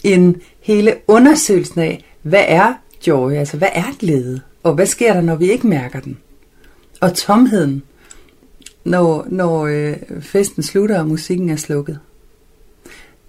end 0.03 0.35
hele 0.59 0.95
undersøgelsen 1.07 1.81
af, 1.81 2.05
hvad 2.21 2.45
er 2.47 2.73
joy, 3.07 3.33
altså 3.33 3.57
hvad 3.57 3.69
er 3.73 3.97
glæde, 3.99 4.41
og 4.63 4.73
hvad 4.73 4.85
sker 4.85 5.13
der, 5.13 5.21
når 5.21 5.35
vi 5.35 5.51
ikke 5.51 5.67
mærker 5.67 5.99
den? 5.99 6.17
Og 7.01 7.13
tomheden, 7.13 7.83
når, 8.83 9.27
når 9.29 9.65
øh, 9.65 9.95
festen 10.21 10.63
slutter 10.63 10.99
og 10.99 11.07
musikken 11.07 11.49
er 11.49 11.55
slukket. 11.55 11.99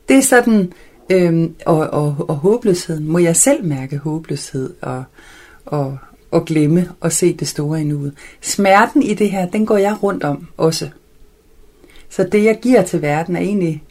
Det 0.09 0.17
er 0.17 0.23
sådan, 0.23 0.73
øh, 1.11 1.51
og, 1.67 1.79
og, 1.79 2.17
og 2.29 2.37
håbløsheden. 2.37 3.09
Må 3.09 3.19
jeg 3.19 3.37
selv 3.37 3.65
mærke 3.65 3.99
håbløshed 3.99 4.75
og, 4.81 5.05
og, 5.67 5.99
og 6.31 6.45
glemme 6.45 6.91
og 7.01 7.13
se 7.13 7.37
det 7.37 7.49
store 7.49 7.81
i 7.81 7.85
nuet. 7.85 8.15
Smerten 8.41 9.03
i 9.03 9.15
det 9.15 9.31
her, 9.31 9.47
den 9.47 9.67
går 9.67 9.77
jeg 9.77 10.03
rundt 10.03 10.25
om 10.25 10.47
også. 10.57 10.91
Så 12.17 12.25
det, 12.25 12.45
jeg 12.45 12.59
giver 12.63 12.83
til 12.83 13.03
verden, 13.03 13.37
er 13.37 13.41
egentlig, 13.41 13.83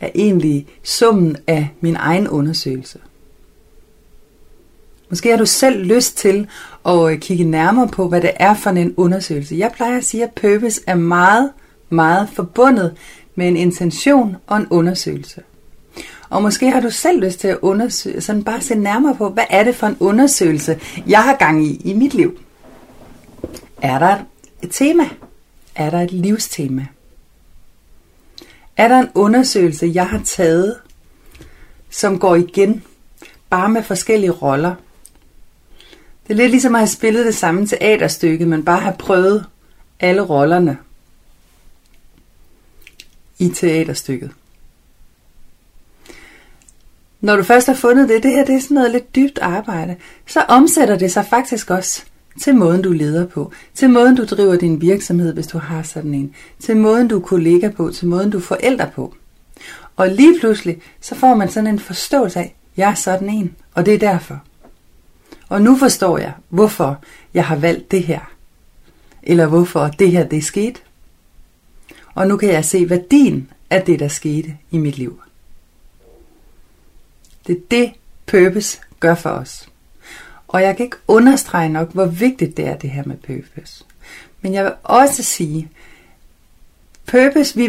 er 0.00 0.08
egentlig 0.14 0.66
summen 0.82 1.36
af 1.46 1.68
min 1.80 1.96
egen 1.96 2.28
undersøgelse. 2.28 2.98
Måske 5.10 5.30
har 5.30 5.36
du 5.36 5.46
selv 5.46 5.84
lyst 5.84 6.18
til 6.18 6.48
at 6.86 7.12
øh, 7.12 7.18
kigge 7.18 7.44
nærmere 7.44 7.88
på, 7.88 8.08
hvad 8.08 8.20
det 8.20 8.30
er 8.36 8.54
for 8.54 8.70
en 8.70 8.94
undersøgelse. 8.96 9.56
Jeg 9.56 9.72
plejer 9.72 9.96
at 9.96 10.04
sige, 10.04 10.24
at 10.24 10.32
purpose 10.32 10.80
er 10.86 10.94
meget, 10.94 11.52
meget 11.90 12.28
forbundet 12.32 12.96
med 13.34 13.48
en 13.48 13.56
intention 13.56 14.36
og 14.46 14.56
en 14.56 14.66
undersøgelse. 14.70 15.42
Og 16.30 16.42
måske 16.42 16.70
har 16.70 16.80
du 16.80 16.90
selv 16.90 17.20
lyst 17.20 17.40
til 17.40 17.48
at 17.48 17.58
undersøge, 17.62 18.20
sådan 18.20 18.44
bare 18.44 18.60
se 18.60 18.74
nærmere 18.74 19.14
på, 19.14 19.28
hvad 19.28 19.44
er 19.50 19.64
det 19.64 19.74
for 19.74 19.86
en 19.86 19.96
undersøgelse, 20.00 20.80
jeg 21.06 21.22
har 21.22 21.36
gang 21.36 21.66
i 21.66 21.80
i 21.84 21.94
mit 21.94 22.14
liv. 22.14 22.38
Er 23.82 23.98
der 23.98 24.16
et 24.62 24.70
tema? 24.72 25.04
Er 25.74 25.90
der 25.90 26.00
et 26.00 26.12
livstema? 26.12 26.86
Er 28.76 28.88
der 28.88 28.98
en 28.98 29.08
undersøgelse, 29.14 29.90
jeg 29.94 30.08
har 30.08 30.20
taget, 30.24 30.80
som 31.90 32.18
går 32.18 32.34
igen, 32.34 32.84
bare 33.50 33.68
med 33.68 33.82
forskellige 33.82 34.30
roller? 34.30 34.74
Det 36.26 36.32
er 36.32 36.36
lidt 36.36 36.50
ligesom 36.50 36.74
at 36.74 36.80
have 36.80 36.88
spillet 36.88 37.26
det 37.26 37.34
samme 37.34 37.66
teaterstykke, 37.66 38.46
men 38.46 38.64
bare 38.64 38.80
have 38.80 38.96
prøvet 38.98 39.46
alle 40.00 40.22
rollerne 40.22 40.78
i 43.38 43.48
teaterstykket. 43.48 44.30
Når 47.20 47.36
du 47.36 47.42
først 47.42 47.66
har 47.66 47.74
fundet 47.74 48.08
det, 48.08 48.22
det 48.22 48.30
her 48.30 48.44
det 48.44 48.54
er 48.54 48.60
sådan 48.60 48.74
noget 48.74 48.90
lidt 48.90 49.14
dybt 49.14 49.38
arbejde, 49.38 49.96
så 50.26 50.40
omsætter 50.40 50.98
det 50.98 51.12
sig 51.12 51.26
faktisk 51.26 51.70
også 51.70 52.04
til 52.40 52.56
måden, 52.56 52.82
du 52.82 52.92
leder 52.92 53.26
på, 53.26 53.52
til 53.74 53.90
måden, 53.90 54.16
du 54.16 54.24
driver 54.24 54.56
din 54.56 54.80
virksomhed, 54.80 55.34
hvis 55.34 55.46
du 55.46 55.58
har 55.58 55.82
sådan 55.82 56.14
en, 56.14 56.34
til 56.58 56.76
måden, 56.76 57.08
du 57.08 57.16
er 57.16 57.20
kollega 57.20 57.68
på, 57.68 57.90
til 57.90 58.08
måden, 58.08 58.30
du 58.30 58.38
er 58.38 58.42
forældre 58.42 58.90
på. 58.94 59.14
Og 59.96 60.08
lige 60.08 60.40
pludselig, 60.40 60.82
så 61.00 61.14
får 61.14 61.34
man 61.34 61.50
sådan 61.50 61.66
en 61.66 61.78
forståelse 61.78 62.38
af, 62.38 62.56
jeg 62.76 62.90
er 62.90 62.94
sådan 62.94 63.28
en, 63.28 63.56
og 63.74 63.86
det 63.86 63.94
er 63.94 63.98
derfor. 63.98 64.42
Og 65.48 65.62
nu 65.62 65.76
forstår 65.76 66.18
jeg, 66.18 66.32
hvorfor 66.48 67.04
jeg 67.34 67.46
har 67.46 67.56
valgt 67.56 67.90
det 67.90 68.02
her. 68.02 68.32
Eller 69.22 69.46
hvorfor 69.46 69.88
det 69.88 70.10
her 70.10 70.24
det 70.24 70.38
er 70.38 70.42
sket. 70.42 70.82
Og 72.14 72.28
nu 72.28 72.36
kan 72.36 72.48
jeg 72.48 72.64
se 72.64 72.90
værdien 72.90 73.50
af 73.70 73.82
det, 73.82 74.00
der 74.00 74.08
skete 74.08 74.56
i 74.70 74.78
mit 74.78 74.98
liv. 74.98 75.20
Det 77.46 77.56
er 77.56 77.60
det, 77.70 77.92
purpose 78.26 78.80
gør 79.00 79.14
for 79.14 79.30
os. 79.30 79.68
Og 80.48 80.62
jeg 80.62 80.76
kan 80.76 80.84
ikke 80.84 80.96
understrege 81.08 81.68
nok, 81.68 81.92
hvor 81.92 82.06
vigtigt 82.06 82.56
det 82.56 82.66
er, 82.66 82.76
det 82.76 82.90
her 82.90 83.02
med 83.06 83.16
purpose. 83.16 83.84
Men 84.40 84.54
jeg 84.54 84.64
vil 84.64 84.72
også 84.82 85.22
sige, 85.22 85.68
purpose, 87.06 87.56
vi, 87.56 87.66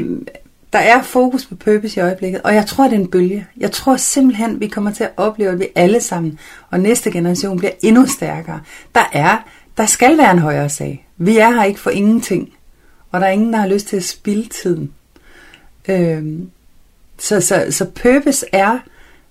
der 0.73 0.79
er 0.79 1.01
fokus 1.01 1.45
på 1.45 1.55
purpose 1.55 1.99
i 1.99 2.03
øjeblikket, 2.03 2.41
og 2.41 2.55
jeg 2.55 2.65
tror, 2.65 2.83
det 2.83 2.93
er 2.93 2.99
en 2.99 3.07
bølge. 3.07 3.47
Jeg 3.57 3.71
tror 3.71 3.97
simpelthen, 3.97 4.59
vi 4.59 4.67
kommer 4.67 4.91
til 4.91 5.03
at 5.03 5.11
opleve, 5.17 5.51
at 5.51 5.59
vi 5.59 5.67
alle 5.75 6.01
sammen, 6.01 6.39
og 6.69 6.79
næste 6.79 7.11
generation 7.11 7.57
bliver 7.57 7.71
endnu 7.81 8.05
stærkere. 8.05 8.61
Der 8.95 9.09
er, 9.13 9.37
der 9.77 9.85
skal 9.85 10.17
være 10.17 10.31
en 10.31 10.39
højere 10.39 10.69
sag. 10.69 11.07
Vi 11.17 11.37
er 11.37 11.51
her 11.51 11.63
ikke 11.63 11.79
for 11.79 11.89
ingenting, 11.89 12.53
og 13.11 13.21
der 13.21 13.27
er 13.27 13.31
ingen, 13.31 13.53
der 13.53 13.59
har 13.59 13.67
lyst 13.67 13.87
til 13.87 13.97
at 13.97 14.03
spilde 14.03 14.49
tiden. 14.49 14.93
Øhm, 15.87 16.49
så, 17.19 17.41
så, 17.41 17.67
så 17.69 17.85
purpose 17.85 18.45
er 18.51 18.79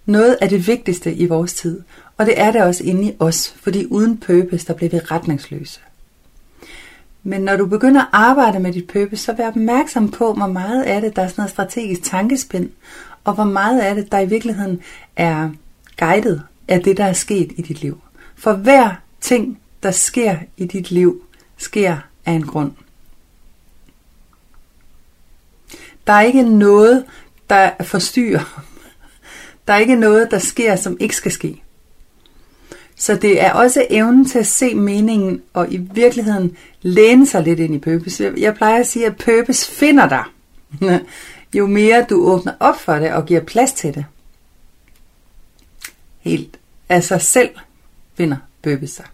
noget 0.07 0.39
af 0.41 0.49
det 0.49 0.67
vigtigste 0.67 1.15
i 1.15 1.27
vores 1.27 1.55
tid. 1.55 1.83
Og 2.17 2.27
det 2.27 2.41
er 2.41 2.53
det 2.53 2.63
også 2.63 2.85
inde 2.85 3.05
i 3.05 3.17
os, 3.19 3.55
fordi 3.61 3.87
uden 3.87 4.17
purpose, 4.17 4.67
der 4.67 4.75
bliver 4.75 4.91
vi 4.91 4.99
retningsløse. 4.99 5.81
Men 7.23 7.41
når 7.41 7.57
du 7.57 7.67
begynder 7.67 8.01
at 8.01 8.09
arbejde 8.13 8.61
med 8.61 8.73
dit 8.73 8.87
purpose, 8.87 9.23
så 9.23 9.33
vær 9.33 9.49
opmærksom 9.49 10.11
på, 10.11 10.33
hvor 10.33 10.47
meget 10.47 10.83
af 10.83 11.01
det, 11.01 11.17
der 11.17 11.23
er 11.23 11.29
sådan 11.29 11.41
noget 11.41 11.51
strategisk 11.51 12.03
tankespind, 12.03 12.71
og 13.25 13.35
hvor 13.35 13.45
meget 13.45 13.81
af 13.81 13.95
det, 13.95 14.13
der 14.13 14.21
i 14.21 14.27
virkeligheden 14.27 14.81
er 15.17 15.51
guidet 15.99 16.43
af 16.69 16.83
det, 16.83 16.97
der 16.97 17.05
er 17.05 17.13
sket 17.13 17.53
i 17.57 17.63
dit 17.63 17.81
liv. 17.81 18.01
For 18.37 18.53
hver 18.53 18.95
ting, 19.21 19.61
der 19.83 19.91
sker 19.91 20.37
i 20.57 20.67
dit 20.67 20.91
liv, 20.91 21.23
sker 21.57 21.99
af 22.27 22.33
en 22.33 22.47
grund. 22.47 22.73
Der 26.07 26.13
er 26.13 26.21
ikke 26.21 26.43
noget, 26.43 27.05
der 27.51 27.71
forstyrrer. 27.81 28.63
Der 29.69 29.75
er 29.75 29.79
ikke 29.79 29.97
noget, 29.97 30.31
der 30.31 30.39
sker, 30.39 30.77
som 30.77 30.97
ikke 31.01 31.17
skal 31.17 31.33
ske. 31.33 31.63
Så 32.99 33.15
det 33.15 33.43
er 33.43 33.53
også 33.53 33.87
evnen 33.91 34.25
til 34.25 34.39
at 34.39 34.47
se 34.47 34.75
meningen 34.75 35.43
og 35.53 35.73
i 35.73 35.77
virkeligheden 35.77 36.57
læne 36.83 37.27
sig 37.27 37.43
lidt 37.43 37.61
ind 37.61 37.75
i 37.75 37.79
purpose. 37.79 38.35
Jeg 38.37 38.55
plejer 38.55 38.81
at 38.81 38.87
sige, 38.87 39.07
at 39.07 39.17
purpose 39.17 39.71
finder 39.71 40.09
dig, 40.09 40.25
jo 41.59 41.67
mere 41.67 42.07
du 42.11 42.27
åbner 42.27 42.53
op 42.61 42.81
for 42.81 42.95
det 42.95 43.13
og 43.13 43.27
giver 43.27 43.41
plads 43.41 43.73
til 43.73 43.95
det. 43.95 44.05
Helt 46.21 46.59
af 46.89 47.05
sig 47.05 47.21
selv 47.21 47.51
finder 48.17 48.37
purpose 48.63 48.95
sig. 48.95 49.05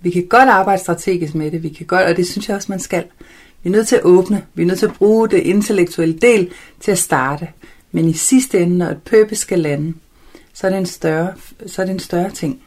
Vi 0.00 0.10
kan 0.10 0.26
godt 0.26 0.48
arbejde 0.48 0.82
strategisk 0.82 1.34
med 1.34 1.50
det, 1.50 1.62
vi 1.62 1.68
kan 1.68 1.86
godt, 1.86 2.06
og 2.06 2.16
det 2.16 2.26
synes 2.26 2.48
jeg 2.48 2.56
også, 2.56 2.72
man 2.72 2.80
skal. 2.80 3.04
Vi 3.62 3.68
er 3.68 3.72
nødt 3.72 3.88
til 3.88 3.96
at 3.96 4.02
åbne, 4.02 4.46
vi 4.54 4.62
er 4.62 4.66
nødt 4.66 4.78
til 4.78 4.86
at 4.86 4.94
bruge 4.94 5.28
det 5.28 5.38
intellektuelle 5.38 6.18
del 6.18 6.50
til 6.80 6.90
at 6.90 6.98
starte. 6.98 7.48
Men 7.92 8.08
i 8.08 8.12
sidste 8.12 8.60
ende, 8.60 8.78
når 8.78 8.86
et 8.86 9.02
purpose 9.02 9.40
skal 9.40 9.58
lande, 9.58 9.94
så 10.62 10.66
er 10.66 10.70
det 10.70 10.78
en 10.78 10.86
større, 10.86 11.34
så 11.66 11.82
er 11.82 11.86
det 11.86 11.92
en 11.92 11.98
større 11.98 12.30
ting. 12.30 12.62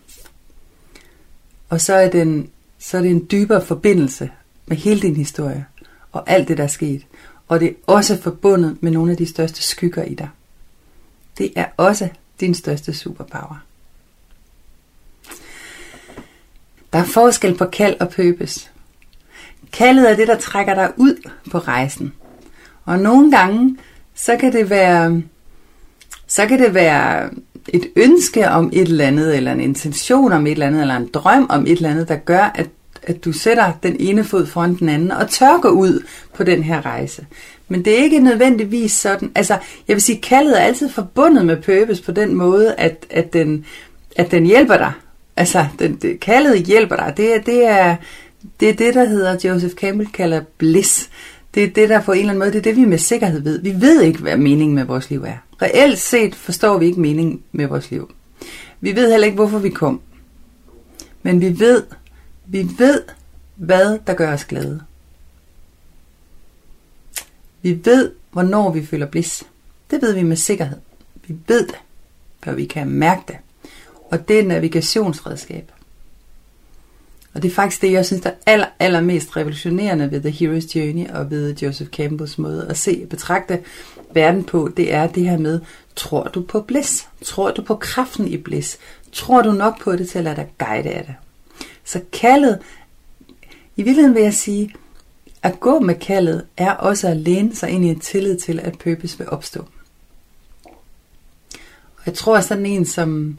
Og 1.70 1.82
så 1.82 1.94
er, 1.94 2.10
den, 2.10 2.50
så 2.80 2.98
er 2.98 3.02
det 3.02 3.12
en 3.12 3.28
dybere 3.32 3.66
forbindelse 3.66 4.30
med 4.66 4.78
hele 4.78 5.02
din 5.02 5.16
historie 5.16 5.66
og 6.12 6.30
alt 6.30 6.48
det, 6.48 6.58
der 6.58 6.64
er 6.64 6.68
sket. 6.68 7.06
Og 7.48 7.60
det 7.60 7.70
er 7.70 7.74
også 7.88 8.22
forbundet 8.22 8.78
med 8.84 8.92
nogle 8.92 9.12
af 9.12 9.18
de 9.18 9.26
største 9.26 9.62
skygger 9.62 10.04
i 10.04 10.14
dig. 10.14 10.30
Det 11.38 11.54
er 11.56 11.66
også 11.78 12.10
din 12.40 12.54
største 12.54 12.94
superpower. 12.94 13.64
Der 16.94 17.00
er 17.00 17.06
forskel 17.06 17.58
på 17.58 17.66
kald 17.66 17.96
og 18.00 18.10
pøbes. 18.10 18.72
Kaldet 19.74 20.12
er 20.12 20.16
det, 20.16 20.28
der 20.28 20.40
trækker 20.40 20.74
dig 20.74 20.94
ud 20.98 21.30
på 21.52 21.58
rejsen. 21.58 22.14
Og 22.86 23.00
nogle 23.00 23.32
gange, 23.32 23.78
så 24.16 24.38
kan 24.38 24.54
det 24.54 24.70
være, 24.70 25.22
så 26.28 26.48
kan 26.48 26.60
det 26.60 26.74
være 26.74 27.30
et 27.68 27.88
ønske 27.96 28.50
om 28.50 28.70
et 28.74 28.88
eller 28.88 29.08
andet, 29.08 29.38
eller 29.38 29.52
en 29.52 29.62
intention 29.62 30.32
om 30.32 30.48
et 30.48 30.52
eller 30.52 30.68
andet, 30.68 30.82
eller 30.82 30.96
en 30.96 31.10
drøm 31.14 31.46
om 31.50 31.64
et 31.66 31.72
eller 31.72 31.90
andet, 31.90 32.08
der 32.08 32.16
gør, 32.16 32.52
at, 32.56 32.68
at 33.04 33.26
du 33.26 33.32
sætter 33.32 33.72
den 33.84 33.96
ene 34.00 34.24
fod 34.24 34.46
foran 34.46 34.76
den 34.76 34.90
anden 34.90 35.12
og 35.12 35.30
tør 35.30 35.62
gå 35.62 35.70
ud 35.70 36.06
på 36.34 36.44
den 36.44 36.64
her 36.64 36.86
rejse. 36.86 37.26
Men 37.68 37.86
det 37.86 38.00
er 38.00 38.04
ikke 38.04 38.20
nødvendigvis 38.20 38.92
sådan, 38.92 39.32
altså 39.36 39.58
jeg 39.88 39.94
vil 39.94 40.02
sige, 40.02 40.22
kaldet 40.22 40.60
er 40.62 40.64
altid 40.64 40.90
forbundet 40.90 41.46
med 41.46 41.58
purpose 41.58 42.04
på 42.04 42.12
den 42.12 42.36
måde, 42.36 42.76
at, 42.76 43.06
at, 43.10 43.34
den, 43.34 43.66
at 44.16 44.32
den 44.32 44.46
hjælper 44.46 44.78
dig. 44.78 44.92
Altså, 45.38 45.66
den, 45.80 45.96
det, 45.96 46.20
kaldet 46.20 46.64
hjælper 46.64 46.96
dig. 46.96 47.14
Det, 47.18 47.36
er, 47.36 47.42
det, 47.42 47.66
er, 47.66 47.96
det 48.60 48.70
er 48.70 48.74
det, 48.74 48.94
der 48.94 49.06
hedder, 49.06 49.38
Joseph 49.44 49.74
Campbell 49.74 50.12
kalder 50.12 50.42
bliss. 50.58 51.10
Det 51.56 51.64
er 51.64 51.68
det, 51.68 51.90
der 51.90 52.02
på 52.02 52.12
en 52.12 52.20
eller 52.20 52.30
anden 52.30 52.40
måde, 52.40 52.52
det 52.52 52.58
er 52.58 52.62
det, 52.62 52.76
vi 52.76 52.86
med 52.86 52.98
sikkerhed 52.98 53.42
ved. 53.42 53.62
Vi 53.62 53.82
ved 53.82 54.02
ikke, 54.02 54.20
hvad 54.20 54.38
meningen 54.38 54.76
med 54.76 54.84
vores 54.84 55.10
liv 55.10 55.24
er. 55.24 55.38
Reelt 55.62 56.00
set 56.00 56.36
forstår 56.36 56.78
vi 56.78 56.86
ikke 56.86 57.00
meningen 57.00 57.44
med 57.52 57.68
vores 57.68 57.92
liv. 57.92 58.12
Vi 58.82 58.96
ved 58.96 59.12
heller 59.12 59.26
ikke, 59.26 59.36
hvorfor 59.36 59.60
vi 59.60 59.70
kom. 59.70 60.02
Men 61.24 61.42
vi 61.42 61.60
ved, 61.60 61.84
vi 62.46 62.70
ved, 62.78 63.04
hvad 63.56 64.00
der 64.08 64.14
gør 64.14 64.34
os 64.34 64.46
glade. 64.46 64.82
Vi 67.62 67.80
ved, 67.86 68.12
hvornår 68.32 68.72
vi 68.72 68.86
føler 68.86 69.06
blis. 69.06 69.44
Det 69.92 70.02
ved 70.02 70.14
vi 70.14 70.24
med 70.24 70.36
sikkerhed. 70.36 70.78
Vi 71.28 71.36
ved 71.48 71.68
det, 71.68 71.80
for 72.44 72.52
vi 72.52 72.66
kan 72.66 72.90
mærke 72.90 73.22
det. 73.28 73.38
Og 74.12 74.28
det 74.28 74.40
er 74.40 74.44
navigationsredskab. 74.44 75.72
Og 77.36 77.42
det 77.42 77.52
er 77.52 77.56
faktisk 77.56 77.82
det, 77.82 77.92
jeg 77.92 78.06
synes, 78.06 78.22
der 78.22 78.30
er 78.30 78.34
aller, 78.46 78.68
allermest 78.80 79.38
revolutionerende 79.38 80.12
ved 80.12 80.22
The 80.22 80.30
Hero's 80.30 80.78
Journey 80.78 81.10
og 81.10 81.32
ved 81.32 81.56
Joseph 81.56 81.90
Campbells 81.90 82.38
måde 82.38 82.68
at 82.70 82.78
se 82.78 83.00
og 83.04 83.10
betragte 83.10 83.60
verden 84.14 84.44
på, 84.44 84.70
det 84.78 84.94
er 84.94 85.08
det 85.08 85.30
her 85.30 85.38
med, 85.38 85.60
tror 85.96 86.24
du 86.24 86.42
på 86.42 86.62
bliss? 86.62 87.08
Tror 87.24 87.52
du 87.52 87.62
på 87.62 87.76
kraften 87.76 88.28
i 88.28 88.38
bliss? 88.38 88.78
Tror 89.12 89.42
du 89.42 89.52
nok 89.52 89.82
på 89.82 89.96
det 89.96 90.10
til 90.10 90.18
at 90.18 90.24
lade 90.24 90.36
dig 90.36 90.48
guide 90.58 90.90
af 90.90 91.06
det? 91.06 91.16
Så 91.84 92.02
kaldet, 92.12 92.60
i 93.76 93.84
virkeligheden 93.84 94.16
vil 94.16 94.24
jeg 94.24 94.34
sige, 94.34 94.74
at 95.44 95.60
gå 95.60 95.80
med 95.80 95.96
kaldet 95.96 96.46
er 96.58 96.72
også 96.72 97.08
at 97.08 97.18
læne 97.18 97.56
sig 97.56 97.70
ind 97.70 97.86
i 97.86 97.88
en 97.88 98.00
tillid 98.00 98.38
til, 98.38 98.60
at 98.60 98.78
purpose 98.78 99.18
vil 99.18 99.30
opstå. 99.30 99.66
Og 101.98 102.06
jeg 102.06 102.14
tror, 102.14 102.38
at 102.38 102.46
sådan 102.46 102.66
en 102.66 102.86
som 102.86 103.38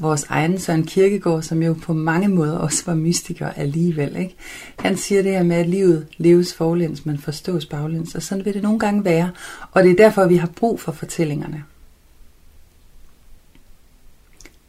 vores 0.00 0.24
egen 0.28 0.58
Søren 0.58 0.86
Kirkegaard, 0.86 1.42
som 1.42 1.62
jo 1.62 1.74
på 1.82 1.92
mange 1.92 2.28
måder 2.28 2.58
også 2.58 2.82
var 2.86 2.94
mystiker 2.94 3.50
alligevel. 3.50 4.16
Ikke? 4.16 4.34
Han 4.78 4.96
siger 4.96 5.22
det 5.22 5.32
her 5.32 5.42
med, 5.42 5.56
at 5.56 5.68
livet 5.68 6.06
leves 6.16 6.54
forlæns, 6.54 7.06
men 7.06 7.18
forstås 7.18 7.66
baglæns, 7.66 8.14
og 8.14 8.22
sådan 8.22 8.44
vil 8.44 8.54
det 8.54 8.62
nogle 8.62 8.78
gange 8.78 9.04
være. 9.04 9.30
Og 9.72 9.82
det 9.82 9.90
er 9.90 9.96
derfor, 9.96 10.26
vi 10.26 10.36
har 10.36 10.48
brug 10.56 10.80
for 10.80 10.92
fortællingerne. 10.92 11.64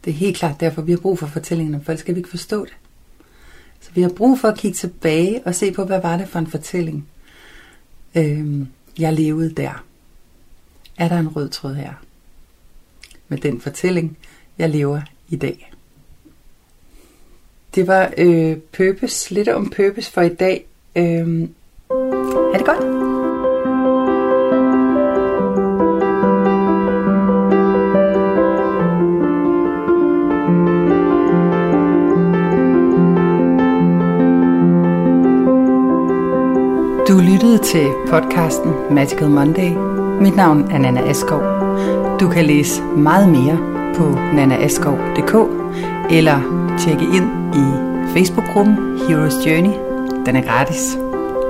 Det 0.04 0.10
er 0.10 0.14
helt 0.14 0.36
klart 0.36 0.60
derfor, 0.60 0.82
vi 0.82 0.92
har 0.92 0.98
brug 0.98 1.18
for 1.18 1.26
fortællingerne, 1.26 1.84
for 1.84 1.92
ellers 1.92 2.00
skal 2.00 2.14
vi 2.14 2.20
ikke 2.20 2.30
forstå 2.30 2.64
det. 2.64 2.76
Så 3.80 3.90
vi 3.94 4.02
har 4.02 4.08
brug 4.08 4.38
for 4.38 4.48
at 4.48 4.58
kigge 4.58 4.74
tilbage 4.74 5.42
og 5.46 5.54
se 5.54 5.72
på, 5.72 5.84
hvad 5.84 6.00
var 6.00 6.16
det 6.16 6.28
for 6.28 6.38
en 6.38 6.46
fortælling. 6.46 7.08
øhm, 8.14 8.68
jeg 8.98 9.12
levede 9.12 9.54
der. 9.54 9.84
Er 10.96 11.08
der 11.08 11.18
en 11.18 11.28
rød 11.28 11.48
tråd 11.48 11.74
her? 11.74 11.92
Med 13.28 13.38
den 13.38 13.60
fortælling, 13.60 14.18
jeg 14.58 14.70
lever 14.70 15.00
i 15.28 15.36
dag. 15.36 15.72
Det 17.74 17.86
var 17.86 18.12
øh, 18.18 18.56
purpose, 18.76 19.34
lidt 19.34 19.48
om 19.48 19.70
purpose 19.70 20.12
for 20.12 20.20
i 20.20 20.34
dag. 20.34 20.66
Øh, 20.96 21.48
er 22.54 22.56
det 22.56 22.66
godt? 22.66 23.06
Du 37.08 37.20
lyttede 37.20 37.58
til 37.58 37.92
podcasten 38.08 38.72
Magical 38.90 39.28
Monday. 39.28 39.70
Mit 40.22 40.36
navn 40.36 40.70
er 40.70 40.78
Nana 40.78 41.08
Askov. 41.08 41.40
Du 42.20 42.28
kan 42.28 42.44
læse 42.44 42.82
meget 42.82 43.28
mere 43.28 43.75
på 43.96 44.18
nanaaskov.dk 44.34 45.34
eller 46.10 46.38
tjekke 46.78 47.04
ind 47.04 47.54
i 47.54 47.64
Facebook-gruppen 48.14 48.98
Heroes 49.08 49.34
Journey. 49.46 49.72
Den 50.26 50.36
er 50.36 50.42
gratis. 50.42 50.98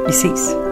Vi 0.06 0.12
ses. 0.12 0.65